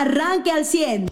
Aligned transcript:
arranque 0.00 0.50
al 0.50 0.64
100. 0.64 1.08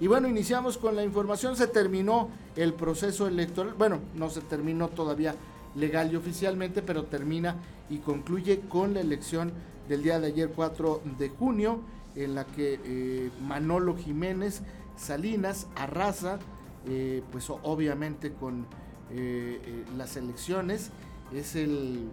Y 0.00 0.06
bueno, 0.06 0.28
iniciamos 0.28 0.78
con 0.78 0.94
la 0.94 1.02
información. 1.02 1.56
Se 1.56 1.66
terminó 1.66 2.28
el 2.56 2.74
proceso 2.74 3.26
electoral. 3.26 3.74
Bueno, 3.76 4.00
no 4.14 4.30
se 4.30 4.40
terminó 4.40 4.88
todavía 4.88 5.34
legal 5.74 6.12
y 6.12 6.16
oficialmente, 6.16 6.82
pero 6.82 7.04
termina 7.04 7.56
y 7.90 7.98
concluye 7.98 8.60
con 8.68 8.94
la 8.94 9.00
elección 9.00 9.52
del 9.88 10.02
día 10.02 10.20
de 10.20 10.28
ayer, 10.28 10.50
4 10.54 11.02
de 11.18 11.30
junio, 11.30 11.80
en 12.14 12.34
la 12.34 12.44
que 12.44 12.80
eh, 12.84 13.30
Manolo 13.42 13.96
Jiménez 13.96 14.62
Salinas 14.96 15.66
arrasa, 15.76 16.38
eh, 16.86 17.22
pues 17.32 17.48
obviamente 17.50 18.32
con 18.32 18.66
eh, 19.10 19.84
las 19.96 20.16
elecciones, 20.16 20.90
es 21.32 21.56
el 21.56 22.08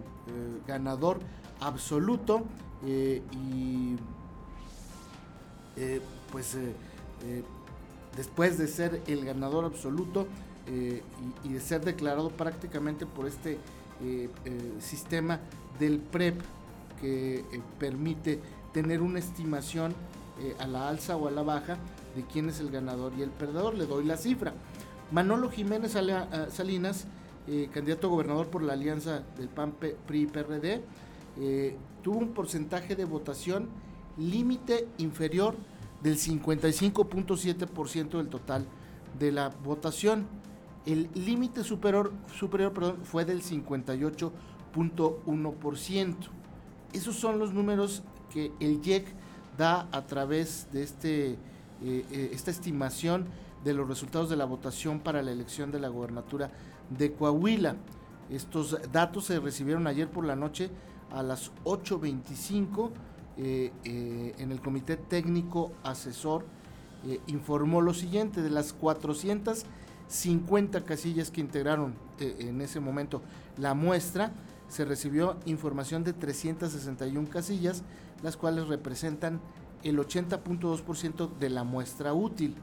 ganador 0.66 1.18
absoluto 1.60 2.42
y 2.84 3.96
pues 6.32 6.56
después 8.16 8.58
de 8.58 8.66
ser 8.66 9.02
el 9.06 9.24
ganador 9.24 9.64
absoluto 9.64 10.26
eh, 10.68 11.02
y, 11.44 11.52
de 11.52 11.60
ser 11.60 11.84
declarado 11.84 12.30
prácticamente 12.30 13.06
por 13.06 13.28
este 13.28 13.58
eh, 14.02 14.28
eh, 14.44 14.72
sistema 14.80 15.38
del 15.78 16.00
PREP 16.00 16.40
que 17.00 17.44
permite 17.78 18.40
tener 18.72 19.00
una 19.00 19.18
estimación 19.18 19.94
a 20.58 20.66
la 20.66 20.88
alza 20.88 21.16
o 21.16 21.28
a 21.28 21.30
la 21.30 21.42
baja 21.42 21.78
de 22.14 22.22
quién 22.24 22.50
es 22.50 22.60
el 22.60 22.70
ganador 22.70 23.12
y 23.16 23.22
el 23.22 23.30
perdedor. 23.30 23.74
Le 23.74 23.86
doy 23.86 24.04
la 24.04 24.16
cifra. 24.16 24.52
Manolo 25.12 25.50
Jiménez 25.50 25.92
Salinas, 25.92 27.06
candidato 27.72 28.06
a 28.06 28.10
gobernador 28.10 28.48
por 28.48 28.62
la 28.62 28.74
alianza 28.74 29.22
del 29.38 29.48
PAN 29.48 29.74
PRI-PRD, 30.06 30.82
tuvo 32.02 32.18
un 32.18 32.32
porcentaje 32.34 32.96
de 32.96 33.04
votación 33.06 33.68
límite 34.16 34.88
inferior 34.98 35.56
del 36.02 36.16
55.7% 36.16 38.18
del 38.18 38.28
total 38.28 38.66
de 39.18 39.32
la 39.32 39.48
votación. 39.48 40.26
El 40.84 41.08
límite 41.14 41.64
superior, 41.64 42.12
superior 42.38 42.98
fue 43.02 43.24
del 43.24 43.42
58.1%. 43.42 46.16
Esos 46.92 47.16
son 47.16 47.38
los 47.38 47.52
números 47.52 48.02
que 48.32 48.52
el 48.60 48.80
IEC 48.84 49.06
da 49.58 49.88
a 49.90 50.06
través 50.06 50.68
de 50.72 50.82
este, 50.82 51.30
eh, 51.30 51.38
eh, 51.82 52.30
esta 52.32 52.50
estimación 52.50 53.26
de 53.64 53.74
los 53.74 53.88
resultados 53.88 54.30
de 54.30 54.36
la 54.36 54.44
votación 54.44 55.00
para 55.00 55.22
la 55.22 55.32
elección 55.32 55.72
de 55.72 55.80
la 55.80 55.88
gobernatura 55.88 56.52
de 56.90 57.12
Coahuila. 57.12 57.76
Estos 58.30 58.76
datos 58.92 59.24
se 59.24 59.40
recibieron 59.40 59.86
ayer 59.86 60.08
por 60.08 60.24
la 60.24 60.36
noche 60.36 60.70
a 61.10 61.22
las 61.22 61.52
8.25 61.64 62.90
eh, 63.38 63.70
eh, 63.84 64.34
en 64.38 64.50
el 64.50 64.62
Comité 64.62 64.96
Técnico 64.96 65.70
Asesor 65.82 66.46
eh, 67.06 67.20
informó 67.26 67.82
lo 67.82 67.92
siguiente, 67.92 68.40
de 68.40 68.48
las 68.48 68.72
450 68.72 70.86
casillas 70.86 71.30
que 71.30 71.42
integraron 71.42 71.96
en 72.18 72.62
ese 72.62 72.80
momento 72.80 73.20
la 73.58 73.74
muestra, 73.74 74.32
se 74.68 74.86
recibió 74.86 75.36
información 75.44 76.02
de 76.02 76.14
361 76.14 77.28
casillas, 77.28 77.82
las 78.22 78.38
cuales 78.38 78.68
representan 78.68 79.38
el 79.82 79.98
80.2% 79.98 81.28
de 81.38 81.50
la 81.50 81.62
muestra 81.62 82.14
útil. 82.14 82.54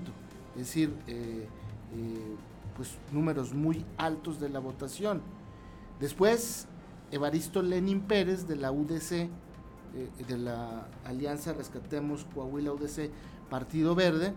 Es 0.51 0.57
decir, 0.57 0.93
eh, 1.07 1.47
eh, 1.95 2.35
pues 2.77 2.95
números 3.11 3.53
muy 3.53 3.83
altos 3.97 4.39
de 4.39 4.49
la 4.49 4.59
votación. 4.59 5.21
Después, 5.99 6.67
Evaristo 7.11 7.63
Lenin 7.63 8.01
Pérez 8.01 8.47
de 8.47 8.55
la 8.55 8.71
UDC, 8.71 9.11
eh, 9.11 9.29
de 10.27 10.37
la 10.37 10.87
Alianza 11.03 11.53
Rescatemos 11.53 12.25
Coahuila 12.35 12.71
UDC 12.71 13.09
Partido 13.49 13.95
Verde, 13.95 14.33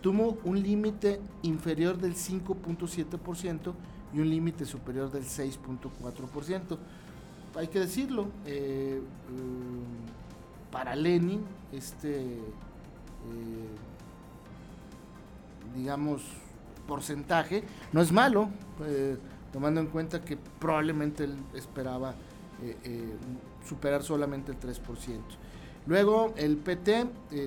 tuvo 0.00 0.38
un 0.44 0.62
límite 0.62 1.20
inferior 1.42 1.98
del 1.98 2.14
5.7% 2.14 3.74
y 4.14 4.20
un 4.20 4.30
límite 4.30 4.64
superior 4.64 5.10
del 5.12 5.24
6.4%. 5.24 6.78
Hay 7.56 7.68
que 7.68 7.80
decirlo, 7.80 8.28
eh, 8.46 9.00
eh, 9.00 9.02
para 10.72 10.96
Lenin, 10.96 11.42
este, 11.70 12.38
digamos, 15.76 16.22
porcentaje 16.86 17.64
no 17.92 18.00
es 18.00 18.12
malo, 18.12 18.48
eh, 18.86 19.16
tomando 19.52 19.80
en 19.80 19.86
cuenta 19.86 20.22
que 20.22 20.36
probablemente 20.36 21.24
él 21.24 21.36
esperaba 21.54 22.14
eh, 22.62 22.76
eh, 22.84 23.16
superar 23.66 24.02
solamente 24.02 24.52
el 24.52 24.58
3%. 24.58 25.18
Luego 25.86 26.32
el 26.36 26.56
PT 26.56 27.06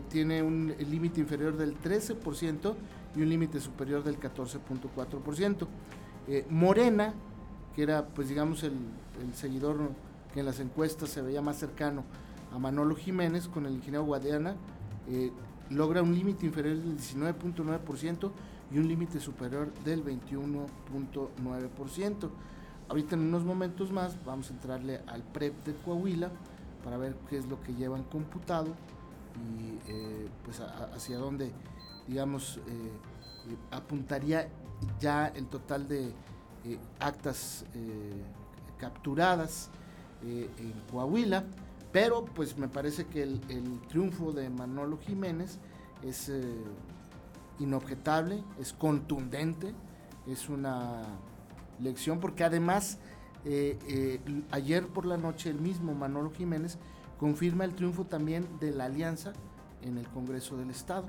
tiene 0.09 0.43
un 0.43 0.71
límite 0.77 1.19
inferior 1.19 1.57
del 1.57 1.75
13% 1.81 2.75
y 3.15 3.21
un 3.23 3.29
límite 3.29 3.59
superior 3.59 4.03
del 4.03 4.19
14.4%. 4.19 5.67
Morena, 6.51 7.15
que 7.75 7.81
era 7.81 8.05
pues 8.05 8.29
digamos 8.29 8.61
el, 8.61 8.73
seguidor 9.33 9.89
que 10.35 10.41
en 10.41 10.45
las 10.45 10.59
encuestas 10.59 11.09
se 11.09 11.23
veía 11.23 11.41
más 11.41 11.57
cercano 11.57 12.03
a 12.53 12.59
Manolo 12.59 12.95
Jiménez 12.95 13.47
con 13.47 13.65
el 13.65 13.73
ingeniero 13.73 14.05
Guadiana, 14.05 14.55
logra 15.71 16.03
un 16.03 16.13
límite 16.13 16.45
inferior 16.45 16.77
del 16.77 16.95
19.9% 16.95 18.31
y 18.71 18.79
un 18.79 18.87
límite 18.87 19.19
superior 19.19 19.71
del 19.85 20.03
21.9%. 20.03 22.29
Ahorita 22.89 23.13
en 23.15 23.21
unos 23.21 23.43
momentos 23.43 23.91
más 23.91 24.17
vamos 24.25 24.49
a 24.49 24.53
entrarle 24.53 25.01
al 25.07 25.21
PREP 25.23 25.65
de 25.65 25.75
Coahuila 25.75 26.31
para 26.83 26.97
ver 26.97 27.15
qué 27.29 27.37
es 27.37 27.45
lo 27.47 27.61
que 27.61 27.73
llevan 27.73 28.03
computado 28.03 28.73
y 29.37 29.79
eh, 29.91 30.27
pues 30.43 30.59
hacia 30.59 31.17
dónde, 31.17 31.51
digamos, 32.07 32.57
eh, 32.57 32.91
eh, 33.49 33.57
apuntaría 33.71 34.49
ya 34.99 35.27
el 35.27 35.47
total 35.47 35.87
de 35.87 36.11
actas 36.99 37.63
capturadas 38.77 39.69
en 40.21 40.73
Coahuila, 40.91 41.45
pero 41.93 42.25
pues 42.25 42.57
me 42.57 42.67
parece 42.67 43.05
que 43.05 43.23
el 43.23 43.39
triunfo 43.87 44.33
de 44.33 44.49
Manolo 44.49 44.97
Jiménez 44.97 45.59
es 46.03 46.29
inobjetable, 47.59 48.43
es 48.59 48.73
contundente, 48.73 49.73
es 50.27 50.49
una 50.49 51.03
lección, 51.79 52.19
porque 52.19 52.43
además 52.43 52.99
eh, 53.45 53.77
eh, 53.87 54.19
ayer 54.51 54.87
por 54.87 55.05
la 55.05 55.17
noche 55.17 55.49
el 55.49 55.61
mismo 55.61 55.93
Manolo 55.93 56.31
Jiménez 56.31 56.77
confirma 57.19 57.63
el 57.65 57.75
triunfo 57.75 58.05
también 58.05 58.45
de 58.59 58.71
la 58.71 58.85
alianza 58.85 59.33
en 59.81 59.97
el 59.97 60.07
Congreso 60.09 60.57
del 60.57 60.69
Estado. 60.69 61.05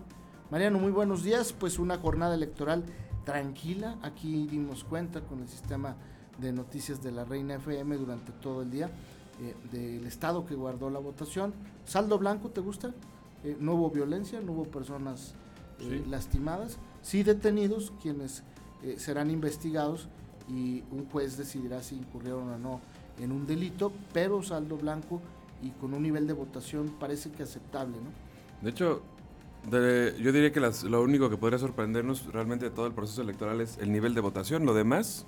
Mariano, 0.50 0.78
muy 0.78 0.92
buenos 0.92 1.22
días, 1.22 1.52
pues 1.52 1.78
una 1.78 1.98
jornada 1.98 2.34
electoral 2.34 2.84
tranquila, 3.24 3.98
aquí 4.02 4.46
dimos 4.46 4.84
cuenta 4.84 5.20
con 5.22 5.40
el 5.40 5.48
sistema 5.48 5.96
de 6.38 6.52
noticias 6.52 7.02
de 7.02 7.12
la 7.12 7.24
Reina 7.24 7.56
FM 7.56 7.96
durante 7.96 8.32
todo 8.32 8.62
el 8.62 8.70
día 8.70 8.90
eh, 9.40 9.54
del 9.72 10.06
Estado 10.06 10.46
que 10.46 10.54
guardó 10.54 10.90
la 10.90 11.00
votación. 11.00 11.52
Saldo 11.84 12.18
blanco, 12.18 12.50
¿te 12.50 12.60
gusta? 12.60 12.94
no 13.60 13.74
hubo 13.74 13.90
violencia, 13.90 14.40
no 14.40 14.50
hubo 14.50 14.64
personas 14.64 15.32
eh, 15.80 16.04
lastimadas, 16.08 16.78
sí 17.02 17.22
detenidos, 17.22 17.92
quienes 18.02 18.42
eh, 18.82 18.96
serán 18.98 19.30
investigados 19.30 20.08
y 20.48 20.82
un 20.90 21.06
juez 21.10 21.36
decidirá 21.36 21.82
si 21.82 21.96
incurrieron 21.96 22.48
o 22.50 22.58
no 22.58 22.80
en 23.18 23.32
un 23.32 23.46
delito, 23.46 23.92
pero 24.12 24.42
saldo 24.42 24.76
blanco 24.76 25.20
y 25.62 25.70
con 25.70 25.94
un 25.94 26.02
nivel 26.02 26.26
de 26.26 26.32
votación 26.32 26.94
parece 26.98 27.30
que 27.30 27.42
aceptable, 27.42 27.96
¿no? 27.96 28.10
De 28.62 28.70
hecho, 28.70 29.02
yo 29.70 30.32
diría 30.32 30.52
que 30.52 30.60
lo 30.60 31.02
único 31.02 31.28
que 31.28 31.36
podría 31.36 31.58
sorprendernos 31.58 32.26
realmente 32.32 32.66
de 32.66 32.70
todo 32.70 32.86
el 32.86 32.92
proceso 32.92 33.22
electoral 33.22 33.60
es 33.60 33.78
el 33.78 33.92
nivel 33.92 34.14
de 34.14 34.20
votación. 34.20 34.64
Lo 34.64 34.74
demás, 34.74 35.26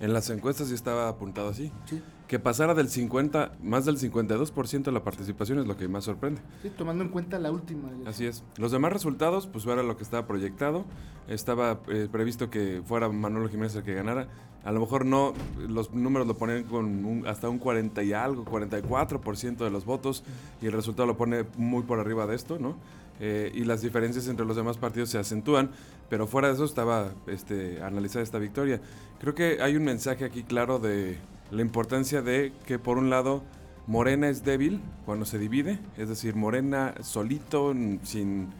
En 0.00 0.12
las 0.12 0.30
encuestas 0.30 0.68
sí 0.68 0.74
estaba 0.74 1.08
apuntado 1.08 1.48
así. 1.48 1.72
Sí. 1.86 2.00
Que 2.28 2.38
pasara 2.38 2.74
del 2.74 2.88
50, 2.88 3.52
más 3.62 3.84
del 3.86 3.98
52% 3.98 4.82
de 4.82 4.92
la 4.92 5.02
participación 5.02 5.58
es 5.60 5.66
lo 5.66 5.76
que 5.76 5.88
más 5.88 6.04
sorprende. 6.04 6.40
Sí, 6.62 6.70
tomando 6.76 7.02
en 7.02 7.10
cuenta 7.10 7.38
la 7.38 7.50
última. 7.50 7.88
Así 8.06 8.26
es. 8.26 8.44
Los 8.58 8.70
demás 8.70 8.92
resultados, 8.92 9.46
pues 9.46 9.64
era 9.66 9.82
lo 9.82 9.96
que 9.96 10.02
estaba 10.04 10.26
proyectado. 10.26 10.84
Estaba 11.26 11.80
eh, 11.88 12.06
previsto 12.12 12.48
que 12.50 12.82
fuera 12.84 13.08
Manuel 13.08 13.48
Jiménez 13.48 13.74
el 13.76 13.82
que 13.82 13.94
ganara. 13.94 14.28
A 14.64 14.72
lo 14.72 14.80
mejor 14.80 15.06
no, 15.06 15.32
los 15.68 15.92
números 15.94 16.26
lo 16.28 16.36
ponen 16.36 16.64
con 16.64 17.04
un- 17.04 17.26
hasta 17.26 17.48
un 17.48 17.58
40 17.58 18.02
y 18.02 18.12
algo, 18.12 18.44
44% 18.44 19.64
de 19.64 19.70
los 19.70 19.84
votos, 19.84 20.22
y 20.60 20.66
el 20.66 20.72
resultado 20.72 21.06
lo 21.06 21.16
pone 21.16 21.44
muy 21.56 21.82
por 21.84 21.98
arriba 22.00 22.26
de 22.26 22.34
esto, 22.36 22.58
¿no? 22.58 22.76
Eh, 23.20 23.50
y 23.52 23.64
las 23.64 23.82
diferencias 23.82 24.28
entre 24.28 24.46
los 24.46 24.56
demás 24.56 24.78
partidos 24.78 25.10
se 25.10 25.18
acentúan, 25.18 25.70
pero 26.08 26.26
fuera 26.26 26.48
de 26.48 26.54
eso 26.54 26.64
estaba 26.64 27.12
este, 27.26 27.82
analizada 27.82 28.22
esta 28.22 28.38
victoria. 28.38 28.80
Creo 29.20 29.34
que 29.34 29.58
hay 29.60 29.76
un 29.76 29.84
mensaje 29.84 30.24
aquí 30.24 30.44
claro 30.44 30.78
de 30.78 31.18
la 31.50 31.62
importancia 31.62 32.22
de 32.22 32.52
que, 32.66 32.78
por 32.78 32.96
un 32.98 33.10
lado, 33.10 33.42
Morena 33.86 34.28
es 34.28 34.44
débil 34.44 34.80
cuando 35.04 35.24
se 35.24 35.38
divide, 35.38 35.78
es 35.96 36.08
decir, 36.08 36.36
Morena 36.36 36.94
solito, 37.00 37.74
sin, 38.02 38.50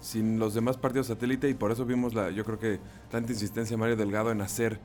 sin 0.00 0.38
los 0.38 0.54
demás 0.54 0.76
partidos 0.76 1.06
satélite, 1.06 1.48
y 1.48 1.54
por 1.54 1.70
eso 1.70 1.84
vimos 1.84 2.14
la, 2.14 2.30
yo 2.30 2.44
creo 2.44 2.58
que 2.58 2.80
tanta 3.10 3.32
insistencia 3.32 3.76
Mario 3.76 3.96
Delgado 3.96 4.32
en 4.32 4.40
hacer, 4.40 4.80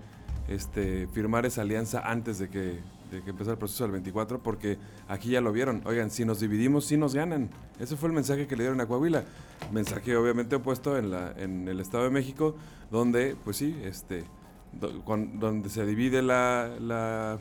este, 0.49 1.07
firmar 1.07 1.45
esa 1.45 1.61
alianza 1.61 2.01
antes 2.01 2.37
de 2.39 2.49
que, 2.49 2.79
de 3.13 3.21
que 3.23 3.29
empezara 3.29 3.53
el 3.53 3.57
proceso 3.59 3.83
del 3.83 3.91
24, 3.91 4.41
porque 4.41 4.77
aquí 5.07 5.29
ya 5.29 5.41
lo 5.41 5.51
vieron, 5.51 5.81
oigan, 5.85 6.09
si 6.11 6.25
nos 6.25 6.39
dividimos, 6.39 6.85
sí 6.85 6.97
nos 6.97 7.13
ganan. 7.15 7.49
Ese 7.79 7.95
fue 7.95 8.09
el 8.09 8.15
mensaje 8.15 8.47
que 8.47 8.55
le 8.55 8.63
dieron 8.63 8.81
a 8.81 8.85
Coahuila, 8.85 9.23
mensaje 9.71 10.15
obviamente 10.17 10.55
opuesto 10.55 10.97
en, 10.97 11.11
la, 11.11 11.33
en 11.37 11.67
el 11.67 11.79
Estado 11.79 12.03
de 12.05 12.09
México, 12.09 12.55
donde, 12.91 13.35
pues 13.43 13.57
sí, 13.57 13.79
este, 13.83 14.23
do- 14.73 15.03
con- 15.05 15.39
donde 15.39 15.69
se 15.69 15.85
divide 15.85 16.21
la, 16.21 16.69
la, 16.79 17.39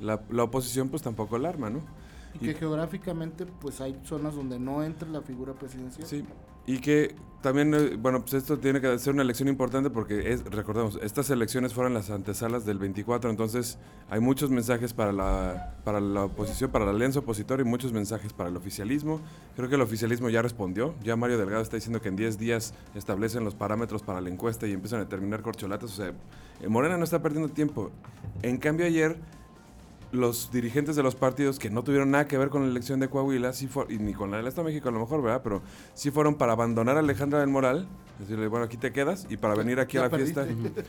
la, 0.00 0.20
la 0.30 0.42
oposición, 0.44 0.88
pues 0.88 1.02
tampoco 1.02 1.36
el 1.36 1.46
arma, 1.46 1.70
¿no? 1.70 1.80
Y 2.34 2.46
que 2.46 2.54
geográficamente 2.54 3.44
pues 3.44 3.80
hay 3.82 3.98
zonas 4.04 4.34
donde 4.34 4.58
no 4.58 4.82
entra 4.82 5.06
la 5.08 5.20
figura 5.20 5.52
presidencial. 5.52 6.06
Sí, 6.06 6.24
y 6.66 6.78
que 6.78 7.14
también, 7.42 7.74
eh, 7.74 7.96
bueno, 7.98 8.20
pues 8.20 8.34
esto 8.34 8.58
tiene 8.58 8.80
que 8.80 8.96
ser 9.00 9.12
una 9.12 9.22
elección 9.22 9.48
importante 9.48 9.90
porque, 9.90 10.32
es, 10.32 10.44
recordemos, 10.44 10.98
estas 11.02 11.28
elecciones 11.28 11.74
fueron 11.74 11.92
las 11.92 12.08
antesalas 12.08 12.64
del 12.64 12.78
24, 12.78 13.30
entonces 13.30 13.78
hay 14.08 14.20
muchos 14.20 14.48
mensajes 14.50 14.94
para 14.94 15.12
la, 15.12 15.74
para 15.84 16.00
la 16.00 16.26
oposición, 16.26 16.70
para 16.70 16.84
la 16.84 16.92
alianza 16.92 17.18
opositora 17.18 17.60
y 17.60 17.64
muchos 17.64 17.92
mensajes 17.92 18.32
para 18.32 18.48
el 18.48 18.56
oficialismo. 18.56 19.20
Creo 19.56 19.68
que 19.68 19.74
el 19.74 19.80
oficialismo 19.80 20.30
ya 20.30 20.40
respondió, 20.40 20.94
ya 21.02 21.16
Mario 21.16 21.36
Delgado 21.36 21.62
está 21.62 21.76
diciendo 21.76 22.00
que 22.00 22.08
en 22.08 22.16
10 22.16 22.38
días 22.38 22.74
establecen 22.94 23.44
los 23.44 23.56
parámetros 23.56 24.04
para 24.04 24.20
la 24.20 24.30
encuesta 24.30 24.68
y 24.68 24.72
empiezan 24.72 25.00
a 25.00 25.04
determinar 25.04 25.42
corcholatas, 25.42 25.90
o 25.90 25.96
sea, 25.96 26.12
eh, 26.60 26.68
Morena 26.68 26.96
no 26.96 27.02
está 27.02 27.20
perdiendo 27.20 27.52
tiempo. 27.52 27.90
En 28.42 28.56
cambio 28.58 28.86
ayer 28.86 29.16
los 30.12 30.50
dirigentes 30.52 30.94
de 30.94 31.02
los 31.02 31.14
partidos 31.16 31.58
que 31.58 31.70
no 31.70 31.82
tuvieron 31.82 32.10
nada 32.10 32.28
que 32.28 32.36
ver 32.38 32.50
con 32.50 32.62
la 32.62 32.68
elección 32.68 33.00
de 33.00 33.08
Coahuila, 33.08 33.52
sí 33.52 33.66
fue- 33.66 33.86
y 33.88 33.96
ni 33.98 34.12
con 34.12 34.30
la 34.30 34.36
del 34.36 34.46
Estado 34.46 34.66
de 34.66 34.72
México 34.74 34.88
a 34.88 34.92
lo 34.92 35.00
mejor, 35.00 35.22
¿verdad? 35.22 35.40
Pero 35.42 35.62
sí 35.94 36.10
fueron 36.10 36.34
para 36.36 36.52
abandonar 36.52 36.96
a 36.96 37.00
Alejandra 37.00 37.40
del 37.40 37.48
Moral, 37.48 37.88
decirle, 38.18 38.46
bueno, 38.46 38.66
aquí 38.66 38.76
te 38.76 38.92
quedas, 38.92 39.26
y 39.30 39.38
para 39.38 39.54
venir 39.54 39.80
aquí 39.80 39.96
a 39.96 40.02
la 40.02 40.10
fiesta, 40.10 40.46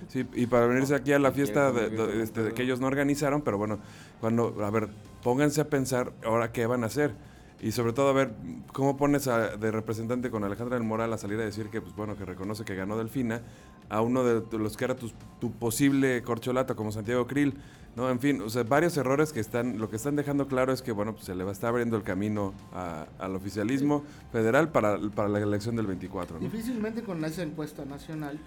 sí, 0.09 0.25
y 0.33 0.45
para 0.47 0.67
venirse 0.67 0.93
aquí 0.93 1.13
a 1.13 1.19
la 1.19 1.31
fiesta 1.31 1.71
de, 1.71 2.21
este, 2.21 2.43
de 2.43 2.51
que 2.53 2.63
ellos 2.63 2.79
no 2.81 2.87
organizaron, 2.87 3.41
pero 3.41 3.57
bueno, 3.57 3.79
cuando, 4.19 4.55
a 4.63 4.69
ver, 4.69 4.89
pónganse 5.23 5.61
a 5.61 5.69
pensar 5.69 6.11
ahora 6.25 6.51
qué 6.51 6.65
van 6.65 6.83
a 6.83 6.87
hacer. 6.87 7.15
Y 7.61 7.71
sobre 7.71 7.93
todo, 7.93 8.09
a 8.09 8.13
ver, 8.13 8.33
¿cómo 8.73 8.97
pones 8.97 9.29
a- 9.29 9.55
de 9.55 9.71
representante 9.71 10.29
con 10.29 10.43
Alejandra 10.43 10.75
del 10.77 10.85
Moral 10.85 11.13
a 11.13 11.17
salir 11.17 11.39
a 11.39 11.45
decir 11.45 11.67
que, 11.69 11.79
pues 11.79 11.95
bueno, 11.95 12.17
que 12.17 12.25
reconoce 12.25 12.65
que 12.65 12.75
ganó 12.75 12.97
Delfina, 12.97 13.41
a 13.89 14.01
uno 14.01 14.25
de 14.25 14.57
los 14.57 14.75
que 14.75 14.83
era 14.83 14.95
tu, 14.97 15.09
tu 15.39 15.53
posible 15.53 16.21
corcholata, 16.23 16.75
como 16.75 16.91
Santiago 16.91 17.25
Krill, 17.25 17.53
¿no? 17.95 18.09
En 18.09 18.19
fin, 18.19 18.41
o 18.41 18.49
sea, 18.49 18.63
varios 18.63 18.95
errores 18.97 19.31
que 19.33 19.39
están, 19.39 19.77
lo 19.79 19.89
que 19.89 19.95
están 19.97 20.15
dejando 20.15 20.47
claro 20.47 20.73
es 20.73 20.81
que, 20.81 20.91
bueno, 20.91 21.13
pues 21.13 21.25
se 21.25 21.35
le 21.35 21.43
va 21.43 21.51
a 21.51 21.53
estar 21.53 21.69
abriendo 21.69 21.95
el 21.97 22.03
camino 22.03 22.53
a- 22.73 23.05
al 23.19 23.35
oficialismo 23.35 24.03
federal 24.31 24.69
para, 24.71 24.97
para 25.15 25.29
la 25.29 25.39
elección 25.39 25.75
del 25.75 25.87
24, 25.87 26.37
¿no? 26.37 26.41
Difícilmente 26.43 27.03
con 27.03 27.23
esa 27.25 27.43
encuesta 27.43 27.85
nacional, 27.85 28.39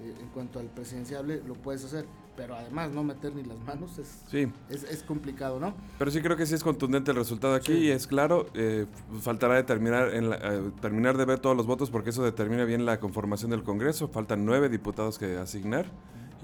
eh, 0.00 0.14
en 0.20 0.28
cuanto 0.28 0.58
al 0.58 0.66
presidenciable, 0.66 1.42
lo 1.46 1.54
puedes 1.54 1.84
hacer. 1.84 2.06
Pero 2.36 2.56
además 2.56 2.90
no 2.90 3.04
meter 3.04 3.32
ni 3.32 3.44
las 3.44 3.60
manos 3.60 3.96
es, 3.96 4.22
Sí, 4.28 4.48
es, 4.68 4.82
es 4.82 5.04
complicado, 5.04 5.60
¿no? 5.60 5.72
Pero 6.00 6.10
sí 6.10 6.20
creo 6.20 6.36
que 6.36 6.46
sí 6.46 6.54
es 6.56 6.64
contundente 6.64 7.12
el 7.12 7.16
resultado 7.16 7.54
aquí 7.54 7.72
Sí. 7.72 7.78
y 7.84 7.90
es 7.92 8.08
claro, 8.08 8.46
eh, 8.54 8.86
faltará 9.20 9.54
determinar 9.54 10.12
en 10.12 10.30
la- 10.30 10.36
eh, 10.42 10.72
terminar 10.80 11.16
de 11.16 11.26
ver 11.26 11.38
todos 11.38 11.56
los 11.56 11.64
votos 11.66 11.90
porque 11.90 12.10
eso 12.10 12.24
determina 12.24 12.64
bien 12.64 12.84
la 12.86 12.98
conformación 12.98 13.52
del 13.52 13.62
Congreso. 13.62 14.08
Faltan 14.08 14.44
nueve 14.44 14.68
diputados 14.68 15.16
que 15.16 15.36
asignar 15.36 15.86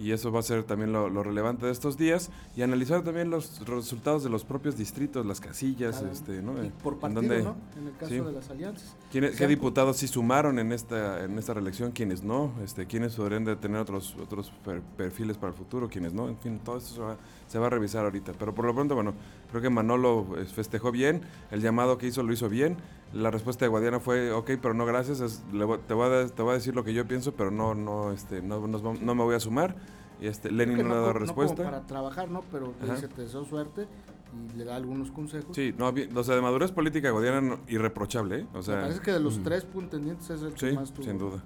y 0.00 0.12
eso 0.12 0.32
va 0.32 0.40
a 0.40 0.42
ser 0.42 0.64
también 0.64 0.92
lo, 0.92 1.08
lo 1.10 1.22
relevante 1.22 1.66
de 1.66 1.72
estos 1.72 1.98
días 1.98 2.30
y 2.56 2.62
analizar 2.62 3.02
también 3.04 3.28
los 3.30 3.64
resultados 3.66 4.24
de 4.24 4.30
los 4.30 4.44
propios 4.44 4.76
distritos, 4.76 5.26
las 5.26 5.40
casillas, 5.40 5.98
Claro. 5.98 6.12
este, 6.12 6.42
¿no? 6.42 6.62
Y 6.62 6.68
Eh, 6.68 6.72
por 6.82 6.94
en 6.94 6.98
partido, 7.00 7.20
dónde- 7.22 7.42
¿no? 7.42 7.56
En 7.78 7.86
el 7.88 7.96
caso 7.96 8.08
sí. 8.12 8.20
de 8.20 8.32
las 8.32 8.50
alianzas. 8.50 8.96
¿Quiénes- 9.12 9.36
¿Qué 9.36 9.46
diputados 9.46 9.96
sí 9.98 10.08
sumaron 10.08 10.58
en 10.58 10.72
esta 10.72 11.22
en 11.24 11.38
esta 11.38 11.52
reelección? 11.54 11.92
¿Quiénes 11.92 12.22
no? 12.22 12.52
Este, 12.64 12.86
¿Quiénes 12.86 13.14
podrían 13.14 13.44
de 13.44 13.56
tener 13.56 13.80
otros 13.80 14.16
otros 14.22 14.50
per- 14.64 14.80
perfiles 14.96 15.36
para 15.36 15.52
el 15.52 15.58
futuro? 15.58 15.88
¿Quiénes 15.88 16.12
no? 16.14 16.28
En 16.28 16.38
fin, 16.38 16.58
todo 16.64 16.78
esto 16.78 16.94
se 16.94 17.00
va, 17.00 17.16
se 17.50 17.58
va 17.58 17.66
a 17.66 17.70
revisar 17.70 18.04
ahorita. 18.04 18.32
Pero 18.38 18.54
por 18.54 18.64
lo 18.64 18.72
pronto, 18.74 18.94
bueno, 18.94 19.12
creo 19.50 19.60
que 19.60 19.70
Manolo 19.70 20.24
eh, 20.38 20.44
festejó 20.44 20.92
bien, 20.92 21.22
el 21.50 21.60
llamado 21.60 21.98
que 21.98 22.06
hizo 22.06 22.22
lo 22.22 22.32
hizo 22.32 22.48
bien. 22.48 22.76
La 23.12 23.32
respuesta 23.32 23.64
de 23.64 23.68
Guadiana 23.70 23.98
fue, 23.98 24.30
ok, 24.30 24.52
pero 24.62 24.72
no 24.72 24.86
gracias, 24.86 25.20
es- 25.20 25.42
le 25.52 25.64
voy- 25.64 25.80
te, 25.86 25.94
voy 25.94 26.06
a, 26.06 26.10
de- 26.10 26.28
te 26.30 26.42
voy 26.42 26.52
a 26.52 26.54
decir 26.54 26.76
lo 26.76 26.84
que 26.84 26.94
yo 26.94 27.06
pienso, 27.08 27.32
pero 27.32 27.50
no 27.50 27.74
no 27.74 28.12
este 28.12 28.40
no, 28.40 28.60
no 28.68 29.14
me 29.16 29.22
voy 29.24 29.34
a 29.34 29.40
sumar. 29.40 29.74
Y 30.20 30.26
este, 30.28 30.52
Lenin 30.52 30.76
no, 30.78 30.84
que 30.84 30.90
ha 30.90 30.94
dado 30.94 31.12
respuesta. 31.14 31.64
para 31.64 31.86
trabajar, 31.86 32.30
¿no? 32.30 32.42
Pero 32.52 32.72
dice, 32.88 33.08
te 33.08 33.22
deseo 33.22 33.44
suerte 33.46 33.88
y 34.54 34.56
le 34.58 34.64
da 34.64 34.76
algunos 34.76 35.10
consejos. 35.10 35.56
Sí, 35.56 35.74
no, 35.76 35.92
o 36.14 36.22
sea, 36.22 36.36
de 36.36 36.42
madurez 36.42 36.70
política 36.70 37.10
Guadiana 37.10 37.40
no- 37.40 37.58
irremprochable, 37.68 38.40
¿eh? 38.40 38.46
O 38.52 38.58
Me 38.58 38.62
sea, 38.62 38.80
parece 38.82 39.00
que 39.00 39.10
de 39.12 39.18
los 39.20 39.38
mm, 39.38 39.42
tres 39.42 39.64
contendientes 39.64 40.30
es 40.30 40.42
el 40.42 40.52
que 40.54 40.70
sí, 40.70 40.76
más 40.76 40.92
tuvo. 40.92 41.04
sin 41.04 41.18
duda. 41.18 41.42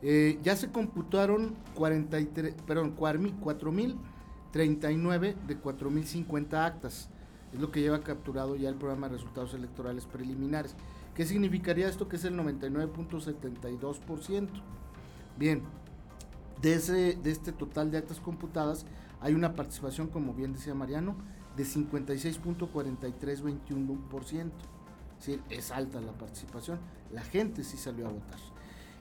Eh, 0.00 0.38
ya 0.42 0.54
se 0.56 0.70
computaron 0.70 1.54
43, 1.74 2.54
perdón, 2.66 2.92
4.039 4.54 5.34
de 5.46 5.60
4.050 5.60 6.64
actas. 6.64 7.08
Es 7.52 7.60
lo 7.60 7.70
que 7.70 7.80
lleva 7.80 8.00
capturado 8.00 8.56
ya 8.56 8.68
el 8.68 8.74
programa 8.76 9.08
de 9.08 9.16
resultados 9.16 9.54
electorales 9.54 10.04
preliminares. 10.06 10.74
¿Qué 11.14 11.26
significaría 11.26 11.88
esto? 11.88 12.08
Que 12.08 12.16
es 12.16 12.24
el 12.24 12.36
99.72%. 12.36 14.48
Bien, 15.38 15.62
de, 16.62 16.74
ese, 16.74 17.18
de 17.22 17.30
este 17.30 17.52
total 17.52 17.90
de 17.90 17.98
actas 17.98 18.20
computadas 18.20 18.86
hay 19.20 19.34
una 19.34 19.54
participación, 19.54 20.08
como 20.08 20.32
bien 20.34 20.52
decía 20.52 20.74
Mariano, 20.74 21.16
de 21.56 21.64
56.4321%. 21.64 24.50
Es 25.18 25.26
decir, 25.26 25.42
es 25.48 25.70
alta 25.70 26.00
la 26.00 26.12
participación. 26.12 26.78
La 27.12 27.22
gente 27.22 27.62
sí 27.64 27.76
salió 27.76 28.08
a 28.08 28.10
votar. 28.10 28.53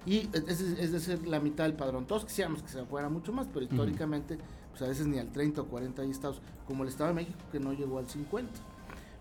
Y 0.05 0.29
es, 0.33 0.59
es- 0.61 0.91
decir, 0.91 1.25
la 1.27 1.39
mitad 1.39 1.63
del 1.63 1.73
padrón. 1.75 2.05
Todos 2.05 2.25
quisiéramos 2.25 2.61
que 2.61 2.69
se 2.69 2.83
fuera 2.85 3.07
mucho 3.09 3.31
más, 3.31 3.47
pero 3.47 3.61
históricamente, 3.65 4.37
pues 4.71 4.81
a 4.81 4.87
veces 4.87 5.07
ni 5.07 5.17
al 5.19 5.31
30 5.31 5.61
o 5.61 5.65
40 5.65 6.01
hay 6.01 6.09
estados, 6.11 6.41
como 6.67 6.83
el 6.83 6.89
Estado 6.89 7.09
de 7.09 7.15
México, 7.15 7.37
que 7.51 7.59
no 7.59 7.73
llegó 7.73 7.99
al 7.99 8.09
50. 8.09 8.51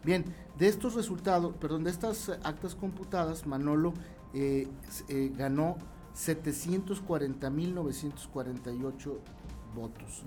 Bien, 0.05 0.25
de 0.59 0.67
estos 0.67 0.95
resultados, 0.95 1.55
perdón, 1.61 1.85
de 1.85 1.91
estas 1.91 2.29
actas 2.43 2.75
computadas, 2.75 3.47
Manolo 3.47 3.93
eh, 4.35 4.67
eh, 5.09 5.33
ganó 5.37 5.77
740.948 6.17 9.17
votos. 9.75 10.23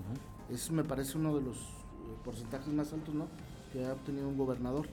Eso 0.50 0.72
me 0.72 0.84
parece 0.84 1.18
uno 1.18 1.34
de 1.36 1.42
los 1.42 1.56
eh, 1.56 1.60
porcentajes 2.24 2.72
más 2.72 2.92
altos, 2.92 3.14
¿no? 3.14 3.26
Que 3.72 3.84
ha 3.84 3.92
obtenido 3.92 4.28
un 4.28 4.36
gobernador. 4.38 4.88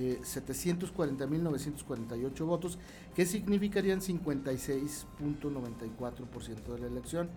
Eh, 0.00 0.20
740.948 0.22 2.46
votos, 2.46 2.78
que 3.16 3.26
significarían 3.26 4.00
56.94% 4.00 6.72
de 6.72 6.78
la 6.78 6.86
elección. 6.86 7.28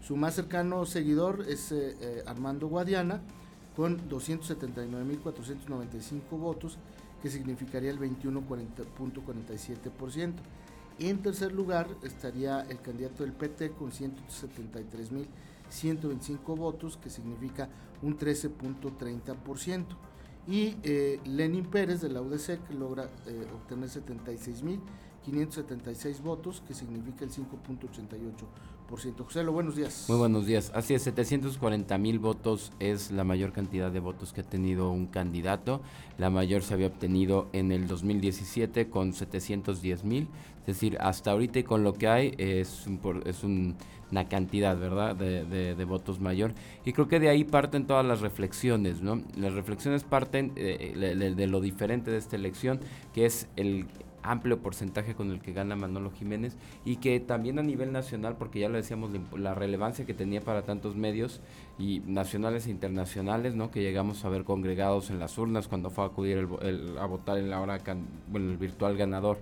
Su 0.00 0.16
más 0.16 0.34
cercano 0.34 0.86
seguidor 0.86 1.44
es 1.46 1.70
eh, 1.70 1.94
eh, 2.00 2.22
Armando 2.26 2.66
Guadiana, 2.68 3.20
con 3.76 4.08
279.495 4.08 6.30
votos, 6.30 6.78
que 7.20 7.28
significaría 7.28 7.90
el 7.90 7.98
21.47%. 7.98 10.32
En 11.00 11.20
tercer 11.20 11.52
lugar 11.52 11.88
estaría 12.02 12.62
el 12.62 12.80
candidato 12.80 13.22
del 13.22 13.34
PT 13.34 13.72
con 13.72 13.92
173.125 13.92 16.56
votos, 16.56 16.96
que 16.96 17.10
significa 17.10 17.68
un 18.00 18.16
13.30%. 18.16 19.84
Y 20.48 20.76
eh, 20.82 21.20
Lenin 21.26 21.66
Pérez 21.66 22.00
de 22.00 22.08
la 22.08 22.22
UDC 22.22 22.70
logra 22.70 23.10
eh, 23.26 23.46
obtener 23.54 23.90
576 23.90 26.22
votos, 26.22 26.62
que 26.66 26.72
significa 26.72 27.26
el 27.26 27.30
5.88%. 27.30 28.46
José, 28.88 29.12
lo 29.44 29.52
buenos 29.52 29.76
días. 29.76 30.06
Muy 30.08 30.16
buenos 30.16 30.46
días. 30.46 30.72
Así 30.74 30.94
es, 30.94 31.02
740 31.02 31.98
mil 31.98 32.18
votos 32.18 32.72
es 32.78 33.10
la 33.10 33.24
mayor 33.24 33.52
cantidad 33.52 33.90
de 33.90 34.00
votos 34.00 34.32
que 34.32 34.40
ha 34.40 34.44
tenido 34.44 34.90
un 34.90 35.08
candidato. 35.08 35.82
La 36.16 36.30
mayor 36.30 36.62
se 36.62 36.72
había 36.72 36.86
obtenido 36.86 37.50
en 37.52 37.70
el 37.70 37.86
2017 37.86 38.88
con 38.88 39.12
710 39.12 40.04
mil. 40.04 40.28
Es 40.60 40.66
decir, 40.66 40.96
hasta 41.00 41.32
ahorita 41.32 41.58
y 41.58 41.64
con 41.64 41.84
lo 41.84 41.92
que 41.92 42.08
hay 42.08 42.34
es, 42.38 42.86
es 43.26 43.44
una 44.10 44.28
cantidad, 44.28 44.76
¿verdad?, 44.78 45.16
de, 45.16 45.84
votos 45.84 46.20
mayor. 46.20 46.52
Y 46.84 46.92
creo 46.92 47.08
que 47.08 47.20
de 47.20 47.28
ahí 47.28 47.44
parten 47.44 47.86
todas 47.86 48.04
las 48.04 48.20
reflexiones, 48.20 49.00
¿no? 49.00 49.22
Las 49.36 49.54
reflexiones 49.54 50.04
parten 50.04 50.52
eh, 50.56 51.34
de 51.36 51.46
lo 51.46 51.60
diferente 51.60 52.10
de 52.10 52.18
esta 52.18 52.36
elección, 52.36 52.80
que 53.14 53.26
es 53.26 53.48
el 53.56 53.86
amplio 54.22 54.60
porcentaje 54.60 55.14
con 55.14 55.30
el 55.30 55.40
que 55.40 55.52
gana 55.52 55.76
Manolo 55.76 56.10
Jiménez 56.10 56.56
y 56.84 56.96
que 56.96 57.20
también 57.20 57.58
a 57.58 57.62
nivel 57.62 57.92
nacional, 57.92 58.36
porque 58.36 58.60
ya 58.60 58.68
lo 58.68 58.76
decíamos, 58.76 59.10
la 59.36 59.54
relevancia 59.54 60.04
que 60.04 60.14
tenía 60.14 60.40
para 60.40 60.62
tantos 60.62 60.96
medios 60.96 61.40
y 61.78 62.00
nacionales 62.00 62.66
e 62.66 62.70
internacionales, 62.70 63.54
¿no? 63.54 63.70
que 63.70 63.80
llegamos 63.80 64.24
a 64.24 64.28
ver 64.28 64.44
congregados 64.44 65.10
en 65.10 65.18
las 65.18 65.38
urnas 65.38 65.68
cuando 65.68 65.90
fue 65.90 66.04
a 66.04 66.08
acudir 66.08 66.48
a 67.00 67.06
votar 67.06 67.38
en 67.38 67.50
la 67.50 67.60
hora, 67.60 67.78
bueno, 68.28 68.50
el 68.50 68.56
virtual 68.56 68.96
ganador 68.96 69.38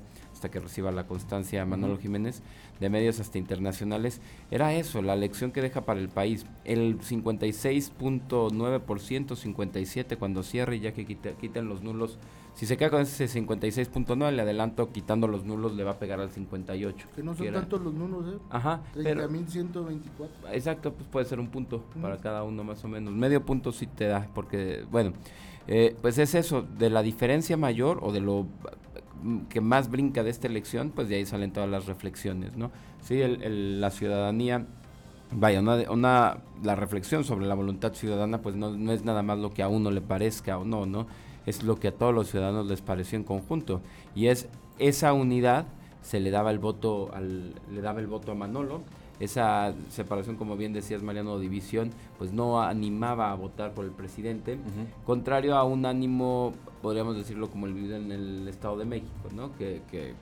hasta 0.46 0.50
que 0.50 0.60
reciba 0.60 0.92
la 0.92 1.06
constancia 1.06 1.66
Manolo 1.66 1.98
Jiménez, 1.98 2.42
de 2.78 2.88
medios 2.88 3.18
hasta 3.20 3.38
internacionales, 3.38 4.20
era 4.50 4.74
eso, 4.74 5.02
la 5.02 5.16
lección 5.16 5.50
que 5.50 5.60
deja 5.60 5.80
para 5.82 5.98
el 5.98 6.08
país. 6.08 6.46
El 6.64 7.00
56.9%, 7.00 8.86
57% 8.86 10.18
cuando 10.18 10.42
cierre, 10.42 10.78
ya 10.78 10.92
que 10.92 11.04
quitan 11.04 11.68
los 11.68 11.82
nulos 11.82 12.18
si 12.54 12.64
se 12.64 12.78
queda 12.78 12.88
con 12.88 13.02
ese 13.02 13.26
56.9, 13.26 14.32
le 14.32 14.40
adelanto, 14.40 14.90
quitando 14.90 15.28
los 15.28 15.44
nulos, 15.44 15.74
le 15.74 15.84
va 15.84 15.90
a 15.90 15.98
pegar 15.98 16.20
al 16.20 16.30
58. 16.30 17.08
Que 17.14 17.22
no 17.22 17.34
son 17.34 17.52
tantos 17.52 17.82
los 17.82 17.92
nulos, 17.92 18.34
¿eh? 18.34 18.38
Ajá. 18.48 18.80
30.124. 18.94 20.00
Exacto, 20.52 20.94
pues 20.94 21.06
puede 21.06 21.26
ser 21.26 21.38
un 21.38 21.48
punto 21.48 21.84
para 22.00 22.16
cada 22.16 22.44
uno 22.44 22.64
más 22.64 22.82
o 22.82 22.88
menos. 22.88 23.12
Medio 23.12 23.44
punto 23.44 23.72
sí 23.72 23.86
te 23.86 24.06
da, 24.06 24.30
porque, 24.34 24.86
bueno, 24.90 25.12
eh, 25.68 25.96
pues 26.00 26.16
es 26.16 26.34
eso, 26.34 26.62
de 26.62 26.88
la 26.88 27.02
diferencia 27.02 27.58
mayor 27.58 27.98
o 28.00 28.10
de 28.10 28.20
lo 28.20 28.46
que 29.48 29.60
más 29.60 29.90
brinca 29.90 30.22
de 30.22 30.30
esta 30.30 30.46
elección, 30.46 30.90
pues 30.94 31.08
de 31.08 31.16
ahí 31.16 31.26
salen 31.26 31.52
todas 31.52 31.68
las 31.68 31.86
reflexiones, 31.86 32.56
¿no? 32.56 32.70
Sí, 33.02 33.20
el, 33.20 33.80
la 33.80 33.90
ciudadanía 33.90 34.66
vaya, 35.32 35.60
una, 35.60 35.90
una, 35.90 36.38
la 36.62 36.76
reflexión 36.76 37.24
sobre 37.24 37.46
la 37.46 37.54
voluntad 37.54 37.94
ciudadana, 37.94 38.42
pues 38.42 38.54
no, 38.54 38.70
no, 38.70 38.92
es 38.92 39.04
nada 39.04 39.22
más 39.22 39.38
lo 39.38 39.50
que 39.50 39.62
a 39.62 39.68
uno 39.68 39.90
le 39.90 40.00
parezca 40.00 40.58
o 40.58 40.64
no, 40.64 40.86
¿no? 40.86 41.06
es 41.46 41.62
lo 41.62 41.76
que 41.76 41.88
a 41.88 41.92
todos 41.92 42.12
los 42.12 42.28
ciudadanos 42.28 42.66
les 42.66 42.82
pareció 42.82 43.16
en 43.16 43.24
conjunto 43.24 43.80
y 44.14 44.26
es 44.26 44.48
esa 44.78 45.12
unidad 45.12 45.66
se 46.02 46.20
le 46.20 46.30
daba 46.30 46.50
el 46.50 46.58
voto 46.58 47.10
al 47.14 47.54
le 47.72 47.80
daba 47.80 48.00
el 48.00 48.08
voto 48.08 48.32
a 48.32 48.34
Manolo 48.34 48.82
esa 49.20 49.74
separación 49.88 50.36
como 50.36 50.56
bien 50.56 50.72
decías 50.72 51.02
Mariano 51.02 51.38
división 51.38 51.90
pues 52.18 52.32
no 52.32 52.60
animaba 52.60 53.30
a 53.30 53.34
votar 53.34 53.72
por 53.72 53.84
el 53.84 53.90
presidente 53.90 54.58
contrario 55.04 55.56
a 55.56 55.64
un 55.64 55.86
ánimo 55.86 56.52
podríamos 56.82 57.16
decirlo 57.16 57.50
como 57.50 57.66
el 57.66 57.74
vivido 57.74 57.96
en 57.96 58.12
el 58.12 58.46
Estado 58.48 58.76
de 58.76 58.84
México 58.84 59.28
no 59.34 59.56
que, 59.56 59.82
que 59.90 60.14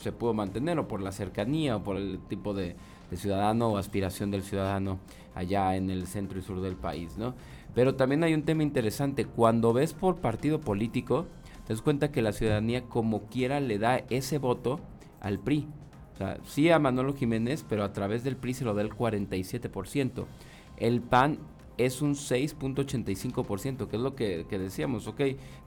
se 0.00 0.12
pudo 0.12 0.32
mantener 0.32 0.78
o 0.78 0.88
por 0.88 1.00
la 1.02 1.12
cercanía 1.12 1.76
o 1.76 1.82
por 1.82 1.96
el 1.96 2.18
tipo 2.28 2.54
de, 2.54 2.76
de 3.10 3.16
ciudadano 3.16 3.68
o 3.68 3.76
aspiración 3.76 4.30
del 4.30 4.42
ciudadano 4.42 4.98
allá 5.34 5.76
en 5.76 5.90
el 5.90 6.06
centro 6.06 6.38
y 6.38 6.42
sur 6.42 6.60
del 6.60 6.76
país 6.76 7.18
no 7.18 7.34
pero 7.78 7.94
también 7.94 8.24
hay 8.24 8.34
un 8.34 8.42
tema 8.42 8.64
interesante. 8.64 9.24
Cuando 9.24 9.72
ves 9.72 9.92
por 9.92 10.16
partido 10.16 10.60
político, 10.60 11.26
te 11.64 11.72
das 11.72 11.80
cuenta 11.80 12.10
que 12.10 12.22
la 12.22 12.32
ciudadanía 12.32 12.82
como 12.82 13.26
quiera 13.26 13.60
le 13.60 13.78
da 13.78 13.98
ese 14.10 14.38
voto 14.38 14.80
al 15.20 15.38
PRI. 15.38 15.68
O 16.18 16.18
sea, 16.18 16.38
sí 16.44 16.68
a 16.68 16.80
Manolo 16.80 17.14
Jiménez, 17.14 17.64
pero 17.68 17.84
a 17.84 17.92
través 17.92 18.24
del 18.24 18.36
PRI 18.36 18.54
se 18.54 18.64
lo 18.64 18.74
da 18.74 18.82
el 18.82 18.90
47%. 18.90 20.24
El 20.76 21.00
PAN 21.00 21.38
es 21.76 22.02
un 22.02 22.16
6.85%, 22.16 23.86
que 23.86 23.96
es 23.96 24.02
lo 24.02 24.16
que, 24.16 24.44
decíamos, 24.50 25.06
ok, 25.06 25.20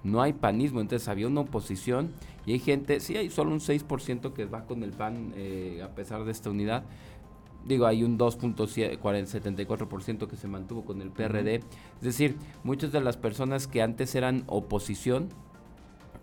no 0.04 0.22
hay 0.22 0.34
panismo, 0.34 0.82
entonces 0.82 1.08
había 1.08 1.28
una 1.28 1.40
oposición 1.40 2.12
y 2.46 2.52
hay 2.52 2.60
gente, 2.60 3.00
sí 3.00 3.16
hay 3.16 3.30
solo 3.30 3.52
un 3.52 3.62
6% 3.62 4.34
que 4.34 4.44
va 4.44 4.66
con 4.66 4.84
el 4.84 4.92
PAN 4.92 5.32
eh, 5.38 5.82
a 5.82 5.96
pesar 5.96 6.26
de 6.26 6.34
esta 6.34 6.50
unidad, 6.50 6.84
digo, 7.66 7.86
hay 7.86 8.04
un 8.04 8.20
2.74% 8.20 10.28
que 10.28 10.36
se 10.36 10.50
mantuvo 10.50 10.84
con 10.84 11.02
el 11.02 11.12
PRD. 11.12 11.56
Es 11.56 12.02
decir, 12.02 12.36
muchas 12.66 12.92
de 12.92 13.00
las 13.00 13.16
personas 13.16 13.68
que 13.68 13.82
antes 13.82 14.16
eran 14.16 14.44
oposición 14.48 15.30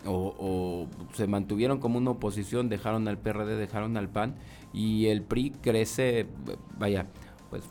o, 0.07 0.87
se 1.15 1.27
mantuvieron 1.27 1.79
como 1.79 1.99
una 1.99 2.13
oposición, 2.13 2.69
dejaron 2.69 3.09
al 3.09 3.19
PRD, 3.19 3.57
dejaron 3.57 3.97
al 3.97 4.09
PAN 4.09 4.37
y 4.73 5.07
el 5.07 5.23
PRI 5.23 5.51
crece, 5.63 6.27
vaya, 6.79 7.07
pues 7.51 7.65